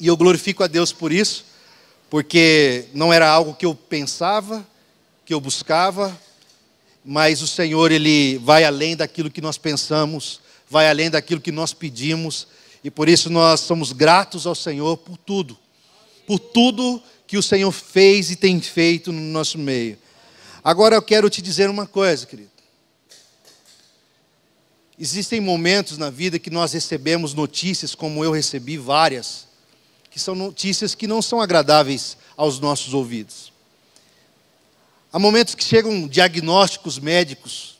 E 0.00 0.06
eu 0.06 0.16
glorifico 0.16 0.62
a 0.62 0.66
Deus 0.66 0.92
por 0.92 1.12
isso, 1.12 1.44
porque 2.08 2.86
não 2.94 3.12
era 3.12 3.28
algo 3.28 3.54
que 3.54 3.66
eu 3.66 3.74
pensava, 3.74 4.66
que 5.24 5.34
eu 5.34 5.40
buscava, 5.40 6.16
mas 7.04 7.42
o 7.42 7.46
Senhor, 7.46 7.90
Ele 7.90 8.38
vai 8.38 8.64
além 8.64 8.96
daquilo 8.96 9.30
que 9.30 9.40
nós 9.40 9.58
pensamos, 9.58 10.40
vai 10.70 10.88
além 10.88 11.10
daquilo 11.10 11.40
que 11.40 11.50
nós 11.50 11.72
pedimos, 11.72 12.46
e 12.84 12.90
por 12.90 13.08
isso 13.08 13.28
nós 13.28 13.60
somos 13.60 13.92
gratos 13.92 14.46
ao 14.46 14.54
Senhor 14.54 14.96
por 14.98 15.16
tudo, 15.16 15.58
por 16.26 16.38
tudo 16.38 17.02
que 17.26 17.36
o 17.36 17.42
Senhor 17.42 17.72
fez 17.72 18.30
e 18.30 18.36
tem 18.36 18.60
feito 18.60 19.10
no 19.10 19.20
nosso 19.20 19.58
meio. 19.58 19.98
Agora 20.62 20.94
eu 20.94 21.02
quero 21.02 21.28
te 21.28 21.42
dizer 21.42 21.68
uma 21.68 21.86
coisa, 21.86 22.24
querido. 22.24 22.50
Existem 24.98 25.40
momentos 25.40 25.98
na 25.98 26.10
vida 26.10 26.38
que 26.38 26.50
nós 26.50 26.72
recebemos 26.72 27.34
notícias, 27.34 27.94
como 27.94 28.22
eu 28.22 28.32
recebi 28.32 28.76
várias, 28.76 29.47
que 30.18 30.22
são 30.24 30.34
notícias 30.34 30.96
que 30.96 31.06
não 31.06 31.22
são 31.22 31.40
agradáveis 31.40 32.16
aos 32.36 32.58
nossos 32.58 32.92
ouvidos. 32.92 33.52
Há 35.12 35.18
momentos 35.18 35.54
que 35.54 35.62
chegam 35.62 36.08
diagnósticos 36.08 36.98
médicos 36.98 37.78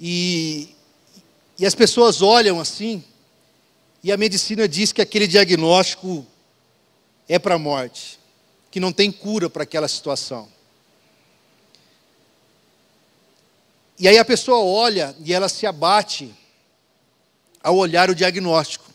e, 0.00 0.74
e 1.58 1.66
as 1.66 1.74
pessoas 1.74 2.22
olham 2.22 2.58
assim, 2.58 3.04
e 4.02 4.10
a 4.10 4.16
medicina 4.16 4.66
diz 4.66 4.90
que 4.90 5.02
aquele 5.02 5.26
diagnóstico 5.26 6.26
é 7.28 7.38
para 7.38 7.56
a 7.56 7.58
morte, 7.58 8.18
que 8.70 8.80
não 8.80 8.90
tem 8.90 9.12
cura 9.12 9.50
para 9.50 9.64
aquela 9.64 9.86
situação. 9.86 10.48
E 13.98 14.08
aí 14.08 14.16
a 14.16 14.24
pessoa 14.24 14.60
olha 14.60 15.14
e 15.22 15.34
ela 15.34 15.50
se 15.50 15.66
abate 15.66 16.34
ao 17.62 17.76
olhar 17.76 18.08
o 18.08 18.14
diagnóstico. 18.14 18.87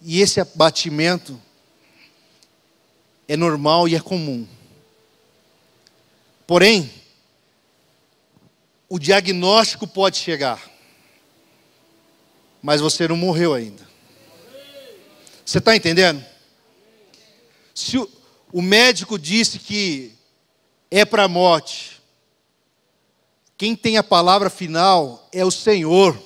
E 0.00 0.20
esse 0.20 0.40
abatimento 0.40 1.40
é 3.28 3.36
normal 3.36 3.88
e 3.88 3.94
é 3.94 4.00
comum. 4.00 4.46
Porém, 6.46 6.90
o 8.88 8.98
diagnóstico 8.98 9.86
pode 9.86 10.18
chegar, 10.18 10.62
mas 12.62 12.80
você 12.80 13.08
não 13.08 13.16
morreu 13.16 13.52
ainda. 13.52 13.86
Você 15.44 15.58
está 15.58 15.74
entendendo? 15.76 16.24
Se 17.74 17.98
o, 17.98 18.62
médico 18.62 19.18
disse 19.18 19.58
que 19.58 20.12
é 20.90 21.04
para 21.04 21.24
a 21.24 21.28
morte, 21.28 22.00
quem 23.56 23.76
tem 23.76 23.96
a 23.96 24.02
palavra 24.02 24.50
final 24.50 25.28
é 25.32 25.44
o 25.44 25.50
Senhor. 25.50 26.20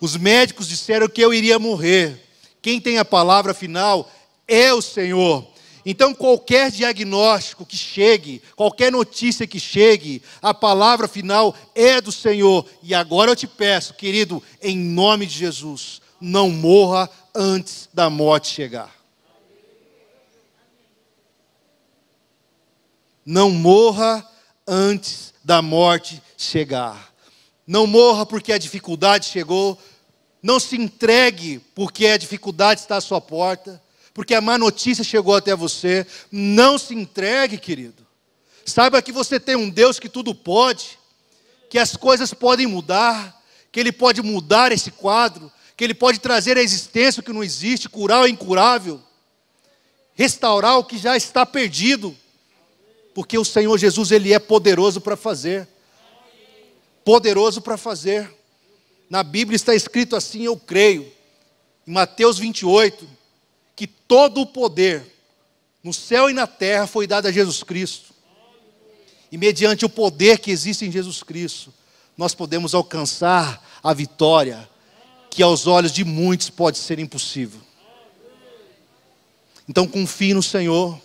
Os 0.00 0.16
médicos 0.16 0.68
disseram 0.68 1.08
que 1.08 1.20
eu 1.20 1.32
iria 1.32 1.58
morrer. 1.58 2.27
Quem 2.60 2.80
tem 2.80 2.98
a 2.98 3.04
palavra 3.04 3.54
final 3.54 4.10
é 4.46 4.72
o 4.72 4.82
Senhor. 4.82 5.46
Então, 5.84 6.12
qualquer 6.12 6.70
diagnóstico 6.70 7.64
que 7.64 7.76
chegue, 7.76 8.42
qualquer 8.54 8.92
notícia 8.92 9.46
que 9.46 9.58
chegue, 9.58 10.22
a 10.42 10.52
palavra 10.52 11.08
final 11.08 11.54
é 11.74 12.00
do 12.00 12.12
Senhor. 12.12 12.66
E 12.82 12.94
agora 12.94 13.30
eu 13.30 13.36
te 13.36 13.46
peço, 13.46 13.94
querido, 13.94 14.42
em 14.60 14.76
nome 14.76 15.24
de 15.24 15.34
Jesus, 15.38 16.02
não 16.20 16.50
morra 16.50 17.08
antes 17.34 17.88
da 17.94 18.10
morte 18.10 18.48
chegar. 18.48 18.94
Não 23.24 23.50
morra 23.50 24.26
antes 24.66 25.32
da 25.44 25.62
morte 25.62 26.22
chegar. 26.36 27.12
Não 27.66 27.86
morra 27.86 28.26
porque 28.26 28.52
a 28.52 28.58
dificuldade 28.58 29.26
chegou. 29.26 29.78
Não 30.48 30.58
se 30.58 30.76
entregue 30.76 31.58
porque 31.74 32.06
a 32.06 32.16
dificuldade 32.16 32.80
está 32.80 32.96
à 32.96 33.00
sua 33.02 33.20
porta 33.20 33.82
porque 34.14 34.34
a 34.34 34.40
má 34.40 34.56
notícia 34.56 35.04
chegou 35.04 35.36
até 35.36 35.54
você. 35.54 36.06
Não 36.32 36.78
se 36.78 36.94
entregue, 36.94 37.58
querido. 37.58 38.06
Saiba 38.64 39.02
que 39.02 39.12
você 39.12 39.38
tem 39.38 39.56
um 39.56 39.68
Deus 39.68 40.00
que 40.00 40.08
tudo 40.08 40.34
pode, 40.34 40.98
que 41.68 41.78
as 41.78 41.94
coisas 41.94 42.32
podem 42.32 42.66
mudar, 42.66 43.44
que 43.70 43.78
Ele 43.78 43.92
pode 43.92 44.22
mudar 44.22 44.72
esse 44.72 44.90
quadro, 44.90 45.52
que 45.76 45.84
Ele 45.84 45.92
pode 45.92 46.18
trazer 46.18 46.56
a 46.56 46.62
existência 46.62 47.22
que 47.22 47.32
não 47.32 47.44
existe, 47.44 47.86
curar 47.86 48.22
o 48.22 48.26
incurável, 48.26 49.02
restaurar 50.14 50.78
o 50.78 50.84
que 50.84 50.96
já 50.96 51.14
está 51.14 51.44
perdido, 51.44 52.16
porque 53.14 53.36
o 53.36 53.44
Senhor 53.44 53.76
Jesus, 53.76 54.10
Ele 54.10 54.32
é 54.32 54.38
poderoso 54.38 54.98
para 54.98 55.14
fazer. 55.14 55.68
Poderoso 57.04 57.60
para 57.60 57.76
fazer. 57.76 58.37
Na 59.08 59.22
Bíblia 59.22 59.56
está 59.56 59.74
escrito 59.74 60.14
assim, 60.14 60.42
eu 60.42 60.56
creio. 60.56 61.10
Em 61.86 61.92
Mateus 61.92 62.38
28, 62.38 63.08
que 63.74 63.86
todo 63.86 64.42
o 64.42 64.46
poder 64.46 65.04
no 65.82 65.94
céu 65.94 66.28
e 66.28 66.34
na 66.34 66.46
terra 66.46 66.86
foi 66.86 67.06
dado 67.06 67.26
a 67.26 67.32
Jesus 67.32 67.62
Cristo. 67.62 68.12
E 69.30 69.38
mediante 69.38 69.84
o 69.84 69.88
poder 69.88 70.38
que 70.38 70.50
existe 70.50 70.84
em 70.84 70.92
Jesus 70.92 71.22
Cristo, 71.22 71.72
nós 72.16 72.34
podemos 72.34 72.74
alcançar 72.74 73.64
a 73.82 73.94
vitória 73.94 74.68
que 75.30 75.42
aos 75.42 75.66
olhos 75.66 75.92
de 75.92 76.04
muitos 76.04 76.50
pode 76.50 76.78
ser 76.78 76.98
impossível. 76.98 77.60
Então 79.68 79.86
confie 79.86 80.34
no 80.34 80.42
Senhor. 80.42 80.98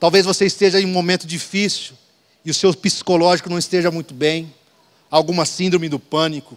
Talvez 0.00 0.24
você 0.24 0.46
esteja 0.46 0.80
em 0.80 0.86
um 0.86 0.92
momento 0.92 1.26
difícil 1.26 1.94
e 2.44 2.50
o 2.50 2.54
seu 2.54 2.74
psicológico 2.74 3.48
não 3.48 3.58
esteja 3.58 3.90
muito 3.90 4.12
bem, 4.12 4.52
alguma 5.12 5.44
síndrome 5.44 5.90
do 5.90 5.98
pânico, 5.98 6.56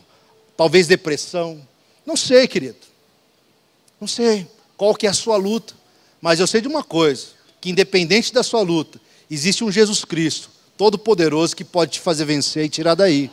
talvez 0.56 0.88
depressão. 0.88 1.62
Não 2.06 2.16
sei, 2.16 2.48
querido. 2.48 2.78
Não 4.00 4.08
sei 4.08 4.48
qual 4.78 4.96
que 4.96 5.06
é 5.06 5.10
a 5.10 5.14
sua 5.14 5.36
luta, 5.36 5.74
mas 6.22 6.40
eu 6.40 6.48
sei 6.48 6.62
de 6.62 6.68
uma 6.70 6.82
coisa, 6.82 7.28
que 7.60 7.70
independente 7.70 8.34
da 8.34 8.44
sua 8.44 8.62
luta, 8.62 9.00
existe 9.30 9.62
um 9.62 9.72
Jesus 9.72 10.06
Cristo, 10.06 10.50
todo 10.78 10.98
poderoso 10.98 11.54
que 11.54 11.66
pode 11.66 11.92
te 11.92 12.00
fazer 12.00 12.24
vencer 12.24 12.66
e 12.66 12.70
tirar 12.70 12.96
daí. 12.96 13.30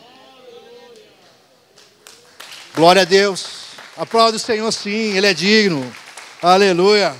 Glória 2.75 3.03
a 3.03 3.05
Deus. 3.05 3.63
Aplauda 3.97 4.37
o 4.37 4.41
Senhor 4.41 4.73
sim, 4.73 5.17
ele 5.17 5.27
é 5.27 5.35
digno. 5.35 5.95
Aleluia. 6.41 7.15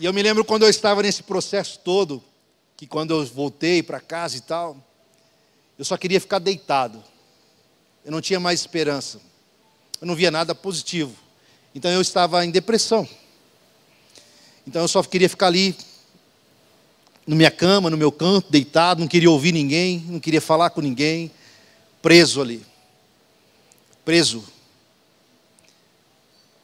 E 0.00 0.04
eu 0.04 0.12
me 0.12 0.22
lembro 0.22 0.44
quando 0.44 0.64
eu 0.64 0.70
estava 0.70 1.02
nesse 1.02 1.22
processo 1.22 1.78
todo, 1.84 2.22
que 2.76 2.86
quando 2.86 3.12
eu 3.12 3.24
voltei 3.26 3.82
para 3.82 4.00
casa 4.00 4.36
e 4.36 4.40
tal, 4.40 4.85
eu 5.78 5.84
só 5.84 5.96
queria 5.96 6.20
ficar 6.20 6.38
deitado. 6.38 7.02
Eu 8.04 8.12
não 8.12 8.20
tinha 8.20 8.40
mais 8.40 8.60
esperança. 8.60 9.20
Eu 10.00 10.06
não 10.06 10.14
via 10.14 10.30
nada 10.30 10.54
positivo. 10.54 11.14
Então 11.74 11.90
eu 11.90 12.00
estava 12.00 12.44
em 12.44 12.50
depressão. 12.50 13.06
Então 14.66 14.82
eu 14.82 14.88
só 14.88 15.02
queria 15.02 15.28
ficar 15.28 15.46
ali, 15.46 15.76
na 17.26 17.36
minha 17.36 17.50
cama, 17.50 17.90
no 17.90 17.96
meu 17.96 18.10
canto, 18.10 18.50
deitado, 18.50 19.00
não 19.00 19.08
queria 19.08 19.30
ouvir 19.30 19.52
ninguém, 19.52 20.00
não 20.08 20.18
queria 20.18 20.40
falar 20.40 20.70
com 20.70 20.80
ninguém, 20.80 21.30
preso 22.00 22.40
ali. 22.40 22.64
Preso. 24.04 24.44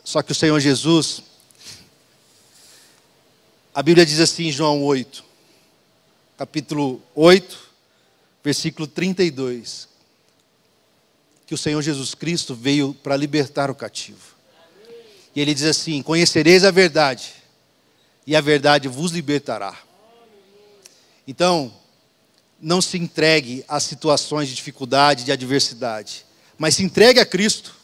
Só 0.05 0.23
que 0.23 0.33
o 0.33 0.35
Senhor 0.35 0.59
Jesus, 0.59 1.23
a 3.75 3.83
Bíblia 3.83 4.05
diz 4.05 4.19
assim 4.19 4.47
em 4.49 4.53
João 4.53 4.83
8, 4.83 5.25
capítulo 6.37 7.01
8, 7.15 7.72
versículo 8.43 8.87
32, 8.87 9.89
que 11.47 11.55
o 11.55 11.59
Senhor 11.59 11.81
Jesus 11.83 12.15
Cristo 12.15 12.55
veio 12.55 12.95
para 12.95 13.17
libertar 13.17 13.71
o 13.71 13.75
cativo. 13.75 14.35
E 15.35 15.41
ele 15.41 15.55
diz 15.55 15.65
assim: 15.65 16.03
Conhecereis 16.03 16.65
a 16.65 16.71
verdade, 16.71 17.33
e 18.27 18.35
a 18.35 18.41
verdade 18.41 18.89
vos 18.89 19.13
libertará. 19.13 19.79
Então, 21.27 21.73
não 22.61 22.81
se 22.81 22.99
entregue 22.99 23.65
a 23.67 23.81
situações 23.81 24.49
de 24.49 24.55
dificuldade, 24.55 25.25
de 25.25 25.33
adversidade, 25.33 26.25
mas 26.57 26.77
se 26.77 26.83
entregue 26.83 27.21
a 27.21 27.27
Cristo, 27.27 27.75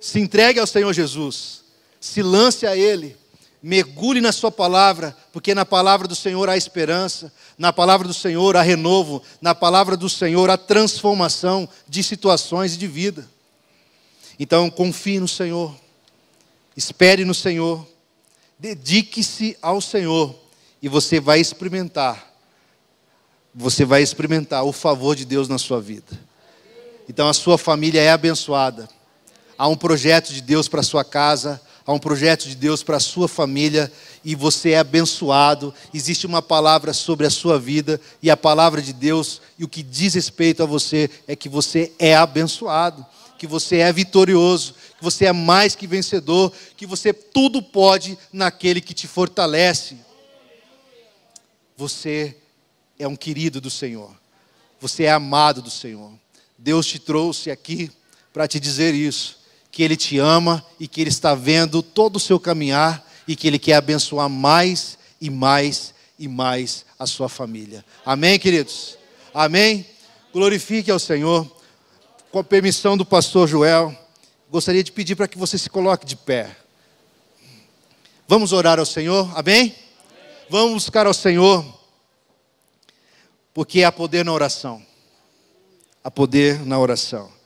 se 0.00 0.18
entregue 0.20 0.58
ao 0.58 0.66
Senhor 0.66 0.92
Jesus, 0.92 1.62
se 2.00 2.22
lance 2.22 2.66
a 2.66 2.76
Ele, 2.76 3.16
mergulhe 3.62 4.20
na 4.20 4.32
Sua 4.32 4.50
palavra, 4.50 5.16
porque 5.32 5.54
na 5.54 5.64
palavra 5.64 6.08
do 6.08 6.16
Senhor 6.16 6.48
há 6.48 6.56
esperança, 6.56 7.32
na 7.56 7.72
palavra 7.72 8.08
do 8.08 8.14
Senhor 8.14 8.56
há 8.56 8.62
renovo, 8.62 9.22
na 9.40 9.54
palavra 9.54 9.96
do 9.96 10.08
Senhor 10.08 10.50
há 10.50 10.56
transformação 10.56 11.68
de 11.88 12.02
situações 12.02 12.74
e 12.74 12.78
de 12.78 12.88
vida. 12.88 13.28
Então, 14.38 14.68
confie 14.68 15.20
no 15.20 15.28
Senhor, 15.28 15.72
espere 16.76 17.24
no 17.24 17.34
Senhor, 17.34 17.86
dedique-se 18.58 19.56
ao 19.62 19.80
Senhor, 19.80 20.34
e 20.82 20.88
você 20.88 21.20
vai 21.20 21.38
experimentar, 21.38 22.32
você 23.54 23.84
vai 23.84 24.02
experimentar 24.02 24.64
o 24.64 24.72
favor 24.72 25.14
de 25.14 25.24
Deus 25.24 25.48
na 25.48 25.58
sua 25.58 25.80
vida. 25.80 26.18
Então, 27.08 27.28
a 27.28 27.34
sua 27.34 27.56
família 27.56 28.00
é 28.00 28.10
abençoada. 28.10 28.88
Há 29.56 29.68
um 29.68 29.76
projeto 29.76 30.32
de 30.32 30.40
Deus 30.40 30.66
para 30.66 30.80
a 30.80 30.84
sua 30.84 31.04
casa, 31.04 31.60
há 31.86 31.92
um 31.92 31.98
projeto 31.98 32.48
de 32.48 32.54
Deus 32.54 32.82
para 32.82 32.96
a 32.96 33.00
sua 33.00 33.28
família 33.28 33.92
e 34.24 34.34
você 34.34 34.70
é 34.70 34.78
abençoado. 34.78 35.74
Existe 35.92 36.26
uma 36.26 36.40
palavra 36.40 36.92
sobre 36.92 37.26
a 37.26 37.30
sua 37.30 37.58
vida 37.58 38.00
e 38.22 38.30
a 38.30 38.36
palavra 38.36 38.80
de 38.80 38.92
Deus 38.92 39.40
e 39.58 39.64
o 39.64 39.68
que 39.68 39.82
diz 39.82 40.14
respeito 40.14 40.62
a 40.62 40.66
você 40.66 41.10
é 41.26 41.34
que 41.34 41.48
você 41.48 41.92
é 41.98 42.14
abençoado, 42.14 43.04
que 43.38 43.46
você 43.46 43.78
é 43.78 43.92
vitorioso, 43.92 44.74
que 44.96 45.02
você 45.02 45.26
é 45.26 45.32
mais 45.32 45.74
que 45.74 45.86
vencedor, 45.86 46.52
que 46.76 46.86
você 46.86 47.12
tudo 47.12 47.62
pode 47.62 48.16
naquele 48.32 48.80
que 48.80 48.94
te 48.94 49.08
fortalece. 49.08 49.96
Você 51.76 52.36
é 52.98 53.08
um 53.08 53.16
querido 53.16 53.60
do 53.60 53.70
Senhor. 53.70 54.14
Você 54.80 55.04
é 55.04 55.10
amado 55.10 55.62
do 55.62 55.70
Senhor. 55.70 56.12
Deus 56.56 56.86
te 56.86 56.98
trouxe 56.98 57.50
aqui 57.50 57.90
para 58.32 58.46
te 58.46 58.60
dizer 58.60 58.94
isso 58.94 59.41
que 59.72 59.82
Ele 59.82 59.96
te 59.96 60.18
ama 60.18 60.64
e 60.78 60.86
que 60.86 61.00
Ele 61.00 61.08
está 61.08 61.34
vendo 61.34 61.82
todo 61.82 62.16
o 62.16 62.20
seu 62.20 62.38
caminhar 62.38 63.10
e 63.26 63.34
que 63.34 63.46
Ele 63.48 63.58
quer 63.58 63.74
abençoar 63.74 64.28
mais 64.28 64.98
e 65.18 65.30
mais 65.30 65.94
e 66.18 66.28
mais 66.28 66.84
a 66.98 67.06
sua 67.06 67.28
família. 67.28 67.82
Amém, 68.04 68.38
queridos? 68.38 68.98
Amém? 69.32 69.86
Glorifique 70.30 70.90
ao 70.90 70.98
Senhor. 70.98 71.50
Com 72.30 72.38
a 72.38 72.44
permissão 72.44 72.96
do 72.96 73.04
pastor 73.04 73.48
Joel, 73.48 73.96
gostaria 74.50 74.84
de 74.84 74.92
pedir 74.92 75.16
para 75.16 75.26
que 75.26 75.38
você 75.38 75.56
se 75.56 75.70
coloque 75.70 76.04
de 76.04 76.16
pé. 76.16 76.54
Vamos 78.28 78.52
orar 78.52 78.78
ao 78.78 78.86
Senhor, 78.86 79.30
amém? 79.34 79.74
Vamos 80.48 80.74
buscar 80.74 81.06
ao 81.06 81.14
Senhor, 81.14 81.64
porque 83.54 83.82
há 83.84 83.92
poder 83.92 84.24
na 84.24 84.32
oração. 84.32 84.82
Há 86.04 86.10
poder 86.10 86.64
na 86.66 86.78
oração 86.78 87.41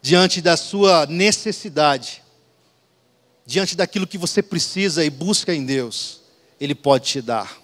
diante 0.00 0.40
da 0.40 0.56
sua 0.56 1.06
necessidade, 1.06 2.22
diante 3.44 3.76
daquilo 3.76 4.06
que 4.06 4.18
você 4.18 4.42
precisa 4.42 5.04
e 5.04 5.10
busca 5.10 5.54
em 5.54 5.64
Deus, 5.64 6.20
Ele 6.60 6.74
pode 6.74 7.06
te 7.06 7.22
dar. 7.22 7.58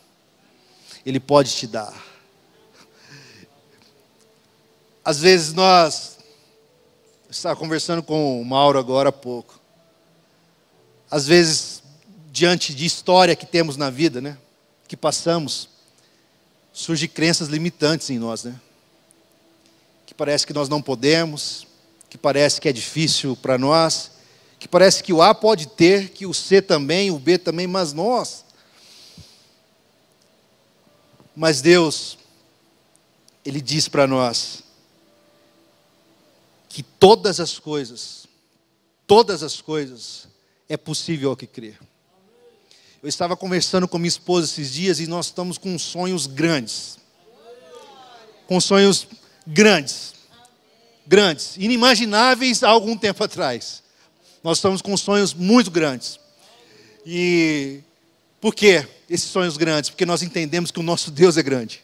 Ele 1.04 1.20
pode 1.20 1.54
te 1.54 1.66
dar. 1.66 1.94
Às 5.04 5.20
vezes 5.20 5.52
nós, 5.52 6.18
estava 7.28 7.54
conversando 7.56 8.02
com 8.02 8.40
o 8.40 8.44
Mauro 8.44 8.78
agora 8.78 9.10
há 9.10 9.12
pouco. 9.12 9.60
Às 11.10 11.26
vezes, 11.26 11.82
diante 12.32 12.74
de 12.74 12.86
história 12.86 13.36
que 13.36 13.44
temos 13.44 13.76
na 13.76 13.90
vida, 13.90 14.20
né, 14.20 14.38
que 14.88 14.96
passamos, 14.96 15.68
surgem 16.72 17.08
crenças 17.08 17.48
limitantes 17.48 18.08
em 18.10 18.18
nós, 18.18 18.44
né? 18.44 18.58
Que 20.06 20.14
parece 20.14 20.46
que 20.46 20.52
nós 20.52 20.68
não 20.68 20.82
podemos, 20.82 21.66
que 22.14 22.18
parece 22.18 22.60
que 22.60 22.68
é 22.68 22.72
difícil 22.72 23.34
para 23.34 23.58
nós, 23.58 24.12
que 24.60 24.68
parece 24.68 25.02
que 25.02 25.12
o 25.12 25.20
A 25.20 25.34
pode 25.34 25.66
ter, 25.66 26.10
que 26.10 26.24
o 26.26 26.32
C 26.32 26.62
também, 26.62 27.10
o 27.10 27.18
B 27.18 27.36
também, 27.36 27.66
mas 27.66 27.92
nós. 27.92 28.44
Mas 31.34 31.60
Deus, 31.60 32.16
Ele 33.44 33.60
diz 33.60 33.88
para 33.88 34.06
nós 34.06 34.62
que 36.68 36.84
todas 36.84 37.40
as 37.40 37.58
coisas, 37.58 38.28
todas 39.08 39.42
as 39.42 39.60
coisas, 39.60 40.28
é 40.68 40.76
possível 40.76 41.30
ao 41.30 41.36
que 41.36 41.48
crer. 41.48 41.80
Eu 43.02 43.08
estava 43.08 43.36
conversando 43.36 43.88
com 43.88 43.98
minha 43.98 44.06
esposa 44.06 44.46
esses 44.46 44.72
dias 44.72 45.00
e 45.00 45.08
nós 45.08 45.26
estamos 45.26 45.58
com 45.58 45.76
sonhos 45.80 46.28
grandes. 46.28 46.96
Com 48.46 48.60
sonhos 48.60 49.08
grandes 49.44 50.13
grandes, 51.06 51.56
inimagináveis 51.56 52.62
há 52.62 52.68
algum 52.68 52.96
tempo 52.96 53.22
atrás. 53.22 53.82
Nós 54.42 54.58
estamos 54.58 54.82
com 54.82 54.96
sonhos 54.96 55.32
muito 55.32 55.70
grandes. 55.70 56.18
E 57.06 57.80
por 58.40 58.54
que 58.54 58.86
esses 59.08 59.30
sonhos 59.30 59.56
grandes? 59.56 59.90
Porque 59.90 60.06
nós 60.06 60.22
entendemos 60.22 60.70
que 60.70 60.80
o 60.80 60.82
nosso 60.82 61.10
Deus 61.10 61.36
é 61.36 61.42
grande. 61.42 61.82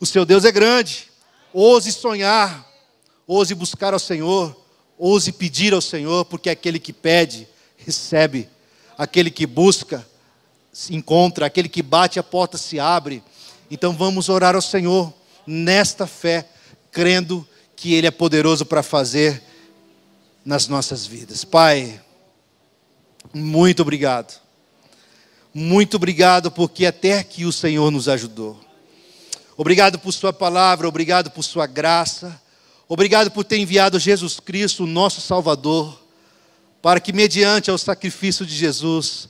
O 0.00 0.06
seu 0.06 0.24
Deus 0.24 0.44
é 0.44 0.52
grande. 0.52 1.08
Ouse 1.52 1.90
sonhar, 1.92 2.66
ouse 3.26 3.54
buscar 3.54 3.92
ao 3.92 3.98
Senhor, 3.98 4.54
ouse 4.98 5.32
pedir 5.32 5.72
ao 5.72 5.80
Senhor, 5.80 6.24
porque 6.26 6.50
aquele 6.50 6.78
que 6.78 6.92
pede, 6.92 7.48
recebe. 7.78 8.48
Aquele 8.96 9.30
que 9.30 9.46
busca, 9.46 10.06
se 10.72 10.94
encontra. 10.94 11.46
Aquele 11.46 11.68
que 11.68 11.82
bate, 11.82 12.18
a 12.18 12.22
porta 12.22 12.58
se 12.58 12.78
abre. 12.78 13.22
Então 13.70 13.94
vamos 13.94 14.28
orar 14.28 14.54
ao 14.54 14.62
Senhor 14.62 15.12
nesta 15.46 16.06
fé, 16.06 16.46
crendo 16.92 17.46
que 17.78 17.94
Ele 17.94 18.08
é 18.08 18.10
poderoso 18.10 18.66
para 18.66 18.82
fazer 18.82 19.40
nas 20.44 20.66
nossas 20.66 21.06
vidas. 21.06 21.44
Pai, 21.44 22.00
muito 23.32 23.82
obrigado. 23.82 24.40
Muito 25.54 25.96
obrigado 25.96 26.50
porque 26.50 26.86
até 26.86 27.18
aqui 27.18 27.44
o 27.44 27.52
Senhor 27.52 27.88
nos 27.92 28.08
ajudou. 28.08 28.58
Obrigado 29.56 29.96
por 29.96 30.12
Sua 30.12 30.32
palavra, 30.32 30.88
obrigado 30.88 31.30
por 31.30 31.44
Sua 31.44 31.68
graça, 31.68 32.40
obrigado 32.88 33.30
por 33.30 33.44
ter 33.44 33.58
enviado 33.58 34.00
Jesus 34.00 34.40
Cristo, 34.40 34.82
o 34.82 34.86
nosso 34.86 35.20
Salvador, 35.20 36.02
para 36.82 36.98
que, 36.98 37.12
mediante 37.12 37.70
o 37.70 37.78
sacrifício 37.78 38.44
de 38.44 38.56
Jesus, 38.56 39.28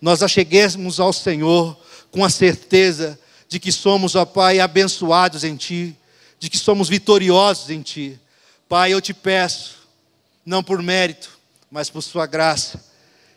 nós 0.00 0.22
acheguemos 0.22 0.98
ao 0.98 1.12
Senhor 1.12 1.78
com 2.10 2.24
a 2.24 2.30
certeza 2.30 3.18
de 3.46 3.60
que 3.60 3.70
somos, 3.70 4.14
ó 4.14 4.24
Pai, 4.24 4.58
abençoados 4.58 5.44
em 5.44 5.54
Ti, 5.54 5.94
de 6.44 6.50
que 6.50 6.58
somos 6.58 6.90
vitoriosos 6.90 7.70
em 7.70 7.80
Ti. 7.80 8.20
Pai, 8.68 8.92
eu 8.92 9.00
te 9.00 9.14
peço, 9.14 9.76
não 10.44 10.62
por 10.62 10.82
mérito, 10.82 11.38
mas 11.70 11.88
por 11.88 12.02
Sua 12.02 12.26
graça, 12.26 12.84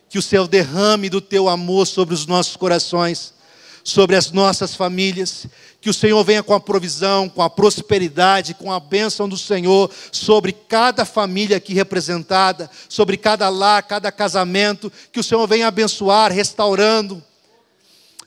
que 0.10 0.18
o 0.18 0.22
Senhor 0.22 0.46
derrame 0.46 1.10
do 1.10 1.22
Teu 1.22 1.48
amor 1.48 1.88
sobre 1.88 2.14
os 2.14 2.26
nossos 2.26 2.58
corações, 2.58 3.34
sobre 3.82 4.18
as 4.18 4.30
nossas 4.34 4.76
famílias, 4.76 5.48
que 5.80 5.90
o 5.90 5.94
Senhor 5.94 6.22
venha 6.22 6.44
com 6.44 6.54
a 6.54 6.60
provisão, 6.60 7.30
com 7.30 7.42
a 7.42 7.50
prosperidade, 7.50 8.54
com 8.54 8.74
a 8.74 8.80
bênção 8.80 9.30
do 9.30 9.38
Senhor 9.38 9.90
sobre 10.12 10.52
cada 10.52 11.06
família 11.06 11.56
aqui 11.56 11.74
representada, 11.74 12.70
sobre 12.90 13.16
cada 13.16 13.48
lar, 13.48 13.84
cada 13.84 14.12
casamento, 14.12 14.92
que 15.14 15.20
o 15.22 15.24
Senhor 15.24 15.48
venha 15.48 15.68
abençoar, 15.68 16.30
restaurando, 16.30 17.24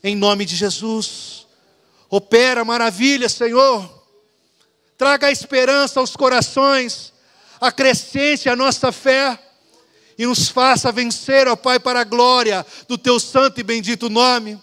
em 0.03 0.15
nome 0.15 0.43
de 0.43 0.55
Jesus. 0.55 1.45
Opera 2.09 2.65
maravilha, 2.65 3.29
Senhor. 3.29 4.00
Traga 5.01 5.25
a 5.25 5.31
esperança 5.31 5.99
aos 5.99 6.15
corações, 6.15 7.11
acrescente 7.59 8.47
a 8.47 8.55
nossa 8.55 8.91
fé 8.91 9.35
e 10.15 10.27
nos 10.27 10.47
faça 10.47 10.91
vencer, 10.91 11.47
ó 11.47 11.55
Pai, 11.55 11.79
para 11.79 12.01
a 12.01 12.03
glória 12.03 12.63
do 12.87 12.99
teu 12.99 13.19
santo 13.19 13.59
e 13.59 13.63
bendito 13.63 14.11
nome. 14.11 14.61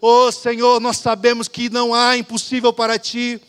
Oh 0.00 0.32
Senhor, 0.32 0.80
nós 0.80 0.96
sabemos 0.96 1.46
que 1.46 1.70
não 1.70 1.94
há 1.94 2.16
impossível 2.16 2.72
para 2.72 2.98
ti. 2.98 3.40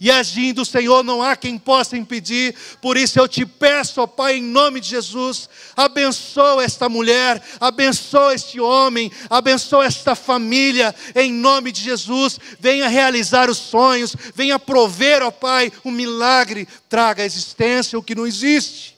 E 0.00 0.12
agindo, 0.12 0.64
Senhor, 0.64 1.02
não 1.02 1.20
há 1.20 1.34
quem 1.34 1.58
possa 1.58 1.96
impedir. 1.96 2.54
Por 2.80 2.96
isso 2.96 3.18
eu 3.18 3.26
te 3.26 3.44
peço, 3.44 4.00
ó 4.00 4.06
Pai, 4.06 4.36
em 4.36 4.42
nome 4.42 4.80
de 4.80 4.90
Jesus, 4.90 5.48
abençoa 5.76 6.62
esta 6.62 6.88
mulher, 6.88 7.42
abençoa 7.58 8.32
este 8.32 8.60
homem, 8.60 9.10
abençoa 9.28 9.86
esta 9.86 10.14
família, 10.14 10.94
em 11.16 11.32
nome 11.32 11.72
de 11.72 11.80
Jesus. 11.82 12.38
Venha 12.60 12.86
realizar 12.86 13.50
os 13.50 13.58
sonhos, 13.58 14.14
venha 14.36 14.56
prover, 14.56 15.20
ó 15.20 15.32
Pai, 15.32 15.72
um 15.84 15.90
milagre, 15.90 16.68
traga 16.88 17.24
à 17.24 17.26
existência 17.26 17.98
o 17.98 18.02
que 18.02 18.14
não 18.14 18.26
existe. 18.26 18.96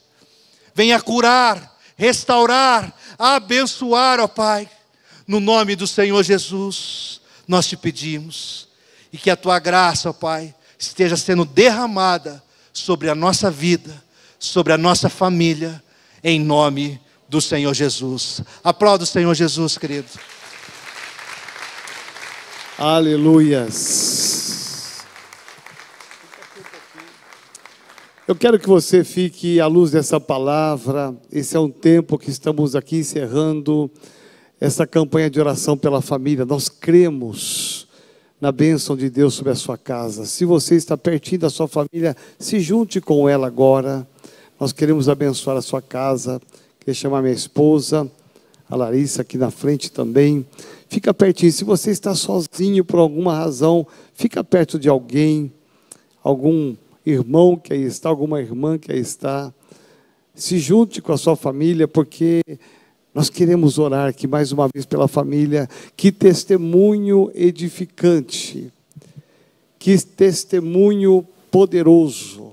Venha 0.75 1.01
curar, 1.01 1.79
restaurar, 1.97 2.95
abençoar, 3.19 4.21
ó 4.21 4.29
Pai. 4.29 4.69
No 5.27 5.41
nome 5.41 5.77
do 5.77 5.87
Senhor 5.87 6.23
Jesus, 6.23 7.23
nós 7.49 7.67
te 7.67 7.77
pedimos. 7.77 8.69
E 9.11 9.17
que 9.17 9.31
a 9.31 9.37
tua 9.37 9.59
graça, 9.59 10.11
ó 10.11 10.13
Pai, 10.13 10.55
esteja 10.81 11.17
sendo 11.17 11.45
derramada 11.45 12.43
sobre 12.73 13.11
a 13.11 13.15
nossa 13.15 13.51
vida, 13.51 14.03
sobre 14.39 14.73
a 14.73 14.79
nossa 14.79 15.11
família, 15.11 15.83
em 16.25 16.41
nome 16.41 16.99
do 17.29 17.41
Senhor 17.41 17.75
Jesus. 17.75 18.43
Aplauda 18.65 19.05
o 19.05 19.07
Senhor 19.07 19.35
Jesus, 19.35 19.77
querido. 19.77 20.09
Aleluias. 22.79 24.41
Eu 28.27 28.35
quero 28.35 28.59
que 28.59 28.69
você 28.69 29.05
fique 29.05 29.61
à 29.61 29.67
luz 29.67 29.91
dessa 29.91 30.19
palavra. 30.19 31.15
Esse 31.31 31.57
é 31.57 31.61
um 31.61 31.71
tempo 31.71 32.17
que 32.17 32.31
estamos 32.31 32.75
aqui 32.75 32.97
encerrando 32.97 33.91
essa 34.59 34.87
campanha 34.87 35.29
de 35.29 35.39
oração 35.39 35.77
pela 35.77 36.01
família. 36.01 36.47
Nós 36.47 36.69
cremos 36.69 37.90
na 38.41 38.51
bênção 38.51 38.97
de 38.97 39.11
Deus 39.11 39.35
sobre 39.35 39.53
a 39.53 39.55
sua 39.55 39.77
casa. 39.77 40.25
Se 40.25 40.45
você 40.45 40.75
está 40.75 40.97
pertinho 40.97 41.43
da 41.43 41.51
sua 41.51 41.69
família, 41.69 42.17
se 42.39 42.59
junte 42.59 43.01
com 43.01 43.29
ela 43.29 43.47
agora. 43.47 44.07
Nós 44.59 44.73
queremos 44.73 45.09
abençoar 45.09 45.57
a 45.57 45.63
sua 45.63 45.83
casa. 45.83 46.41
Queria 46.79 46.95
chamar 46.95 47.21
minha 47.21 47.35
esposa, 47.35 48.11
a 48.69 48.75
Larissa 48.75 49.21
aqui 49.21 49.37
na 49.37 49.51
frente 49.51 49.93
também. 49.93 50.47
Fica 50.89 51.13
pertinho. 51.13 51.53
Se 51.53 51.65
você 51.65 51.91
está 51.91 52.15
sozinho 52.15 52.83
por 52.85 52.99
alguma 52.99 53.37
razão, 53.37 53.87
fica 54.15 54.43
perto 54.43 54.79
de 54.79 54.89
alguém, 54.89 55.53
algum 56.23 56.75
irmão 57.05 57.57
que 57.57 57.75
aí 57.75 57.83
está, 57.83 58.09
alguma 58.09 58.41
irmã 58.41 58.79
que 58.79 58.91
aí 58.91 59.01
está. 59.01 59.53
Se 60.35 60.59
junte 60.59 61.03
com 61.03 61.13
a 61.13 61.19
sua 61.19 61.37
família, 61.37 61.87
porque 61.87 62.41
nós 63.15 63.29
queremos 63.29 63.79
orar 63.79 64.09
aqui 64.09 64.27
mais 64.27 64.53
uma 64.53 64.69
vez 64.73 64.87
pela 64.87 65.09
família. 65.09 65.69
Que 65.97 66.13
testemunho 66.13 67.31
edificante. 67.35 68.73
Que 69.79 69.99
testemunho 69.99 71.27
poderoso 71.51 72.53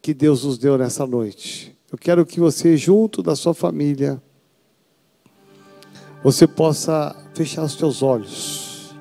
que 0.00 0.14
Deus 0.14 0.44
nos 0.44 0.56
deu 0.56 0.78
nessa 0.78 1.06
noite. 1.06 1.76
Eu 1.92 1.98
quero 1.98 2.24
que 2.24 2.40
você, 2.40 2.76
junto 2.76 3.22
da 3.22 3.36
sua 3.36 3.52
família, 3.52 4.22
você 6.22 6.46
possa 6.46 7.14
fechar 7.34 7.64
os 7.64 7.74
teus 7.74 8.02
olhos. 8.02 8.94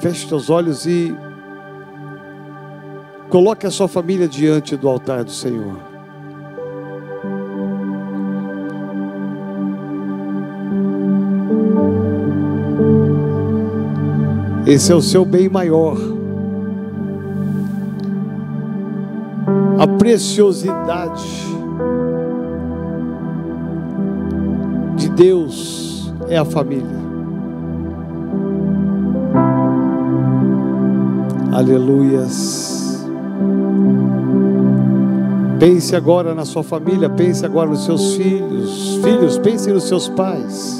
Feche 0.00 0.22
os 0.22 0.28
teus 0.28 0.50
olhos 0.50 0.86
e 0.86 1.12
coloque 3.28 3.66
a 3.66 3.70
sua 3.70 3.88
família 3.88 4.28
diante 4.28 4.76
do 4.76 4.88
altar 4.88 5.24
do 5.24 5.32
Senhor. 5.32 5.89
Esse 14.70 14.92
é 14.92 14.94
o 14.94 15.02
seu 15.02 15.24
bem 15.24 15.48
maior. 15.48 15.96
A 19.76 19.86
preciosidade 19.98 21.28
de 24.94 25.08
Deus 25.08 26.14
é 26.28 26.36
a 26.36 26.44
família. 26.44 27.00
Aleluias. 31.52 33.04
Pense 35.58 35.96
agora 35.96 36.32
na 36.32 36.44
sua 36.44 36.62
família, 36.62 37.10
pense 37.10 37.44
agora 37.44 37.70
nos 37.70 37.84
seus 37.84 38.14
filhos. 38.14 39.00
Filhos, 39.02 39.36
pense 39.36 39.72
nos 39.72 39.88
seus 39.88 40.08
pais. 40.08 40.79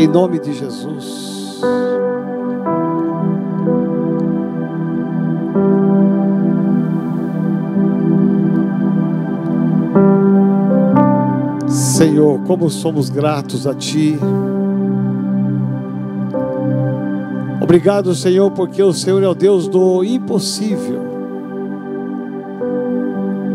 Em 0.00 0.08
nome 0.08 0.38
de 0.38 0.54
Jesus. 0.54 1.60
Senhor, 11.68 12.40
como 12.46 12.70
somos 12.70 13.10
gratos 13.10 13.66
a 13.66 13.74
Ti. 13.74 14.18
Obrigado, 17.60 18.14
Senhor, 18.14 18.50
porque 18.52 18.82
o 18.82 18.94
Senhor 18.94 19.22
é 19.22 19.28
o 19.28 19.34
Deus 19.34 19.68
do 19.68 20.02
impossível. 20.02 20.98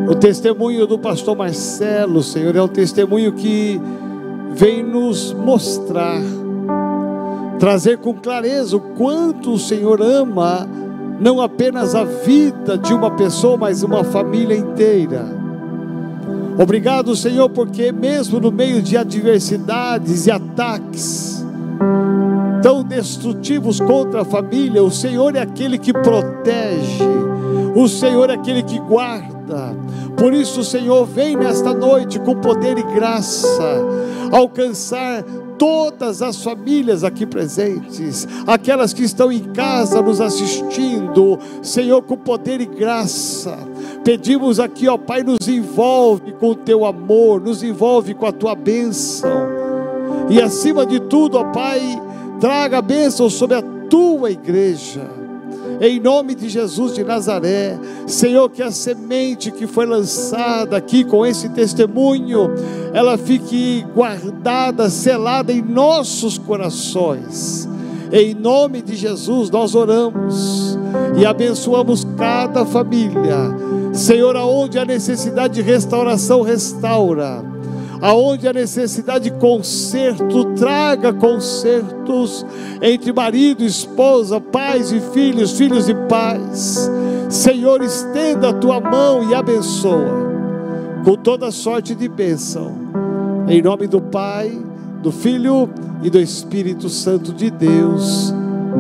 O 0.08 0.14
testemunho 0.14 0.86
do 0.86 1.00
pastor 1.00 1.36
Marcelo, 1.36 2.22
Senhor, 2.22 2.56
é 2.56 2.62
um 2.62 2.68
testemunho 2.68 3.34
que 3.34 3.82
vem 4.56 4.82
nos 4.82 5.34
mostrar, 5.34 6.22
trazer 7.60 7.98
com 7.98 8.14
clareza 8.14 8.78
o 8.78 8.80
quanto 8.80 9.54
o 9.54 9.60
Senhor 9.60 10.02
ama 10.02 10.68
não 11.20 11.42
apenas 11.42 11.96
a 11.96 12.04
vida 12.04 12.78
de 12.78 12.94
uma 12.94 13.12
pessoa, 13.12 13.58
mas 13.58 13.84
uma 13.84 14.04
família 14.04 14.56
inteira. 14.56 15.26
Obrigado, 16.58 17.16
Senhor, 17.16 17.50
porque 17.50 17.92
mesmo 17.92 18.40
no 18.40 18.52
meio 18.52 18.82
de 18.82 18.96
adversidades 18.96 20.26
e 20.26 20.32
ataques 20.32 21.46
tão 22.62 22.82
destrutivos 22.82 23.80
contra 23.80 24.22
a 24.22 24.26
família, 24.26 24.82
o 24.82 24.90
Senhor 24.90 25.36
é 25.36 25.42
aquele 25.42 25.78
que 25.78 25.92
protege, 25.92 27.04
o 27.76 27.88
Senhor 27.88 28.30
é 28.30 28.34
aquele 28.34 28.64
que 28.64 28.80
guarda. 28.80 29.76
Por 30.18 30.34
isso, 30.34 30.64
Senhor, 30.64 31.06
vem 31.06 31.36
nesta 31.36 31.74
noite 31.74 32.20
com 32.20 32.36
poder 32.36 32.78
e 32.78 32.84
graça 32.84 33.84
alcançar 34.32 35.24
todas 35.58 36.22
as 36.22 36.44
famílias 36.44 37.04
aqui 37.04 37.26
presentes, 37.26 38.28
aquelas 38.46 38.94
que 38.94 39.04
estão 39.04 39.32
em 39.32 39.40
casa 39.54 40.02
nos 40.02 40.20
assistindo, 40.20 41.40
Senhor, 41.62 42.02
com 42.02 42.18
poder 42.18 42.62
e 42.62 42.66
graça. 42.66 43.58
Pedimos 44.04 44.60
aqui, 44.60 44.88
ó 44.88 44.98
Pai, 44.98 45.24
nos 45.24 45.48
envolve 45.48 46.34
com 46.34 46.52
o 46.52 46.56
teu 46.56 46.86
amor, 46.86 47.42
nos 47.42 47.64
envolve 47.64 48.14
com 48.14 48.26
a 48.26 48.32
tua 48.32 48.56
bênção. 48.56 49.48
E 50.30 50.42
acima 50.42 50.86
de 50.86 51.00
tudo, 51.00 51.38
ó 51.38 51.44
Pai, 51.52 51.82
traga 52.40 52.80
a 52.80 52.82
bênção 52.82 53.30
sobre 53.30 53.58
a 53.58 53.62
tua 53.90 54.32
igreja 54.32 55.25
em 55.82 56.00
nome 56.00 56.36
de 56.36 56.50
Jesus 56.50 56.94
de 56.94 57.04
Nazaré. 57.04 57.78
Senhor, 58.08 58.50
que 58.50 58.62
a 58.62 58.72
semente 58.72 59.52
que 59.52 59.68
foi 59.68 59.86
lançada 59.86 60.78
aqui 60.78 61.04
com 61.04 61.26
esse 61.26 61.50
testemunho, 61.50 62.50
ela 62.94 63.18
fique 63.18 63.86
guardada, 63.94 64.90
selada 64.90 65.52
em 65.52 65.62
nossos 65.62 66.38
corações. 66.38 67.68
Em 68.12 68.34
nome 68.34 68.82
de 68.82 68.96
Jesus 68.96 69.50
nós 69.50 69.74
oramos 69.76 70.78
e 71.18 71.26
abençoamos 71.26 72.06
cada 72.18 72.66
família. 72.66 73.38
Senhor, 73.94 74.36
aonde 74.36 74.78
há 74.78 74.86
necessidade 74.86 75.56
de 75.56 75.62
restauração, 75.62 76.42
restaura 76.42 77.55
aonde 78.06 78.48
a 78.48 78.54
necessidade 78.54 79.32
de 79.32 79.38
conserto, 79.40 80.54
traga 80.54 81.12
consertos 81.12 82.46
entre 82.80 83.12
marido, 83.12 83.64
esposa, 83.64 84.40
pais 84.40 84.92
e 84.92 85.00
filhos, 85.00 85.54
filhos 85.58 85.90
e 85.90 85.96
pais. 86.08 86.88
Senhor, 87.28 87.82
estenda 87.82 88.50
a 88.50 88.54
tua 88.54 88.80
mão 88.80 89.28
e 89.28 89.34
abençoa 89.34 90.24
com 91.04 91.16
toda 91.16 91.50
sorte 91.50 91.96
de 91.96 92.08
bênção. 92.08 92.78
Em 93.48 93.60
nome 93.60 93.88
do 93.88 94.00
Pai, 94.00 94.56
do 95.02 95.12
Filho 95.12 95.68
e 96.04 96.10
do 96.12 96.20
Espírito 96.20 96.90
Santo 96.90 97.34
de 97.34 97.50
Deus. 97.50 98.32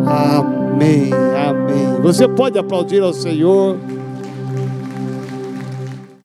Amém. 0.05 1.09
Amém. 1.11 1.99
Você 2.03 2.27
pode 2.27 2.59
aplaudir 2.59 3.01
ao 3.01 3.11
Senhor. 3.11 3.75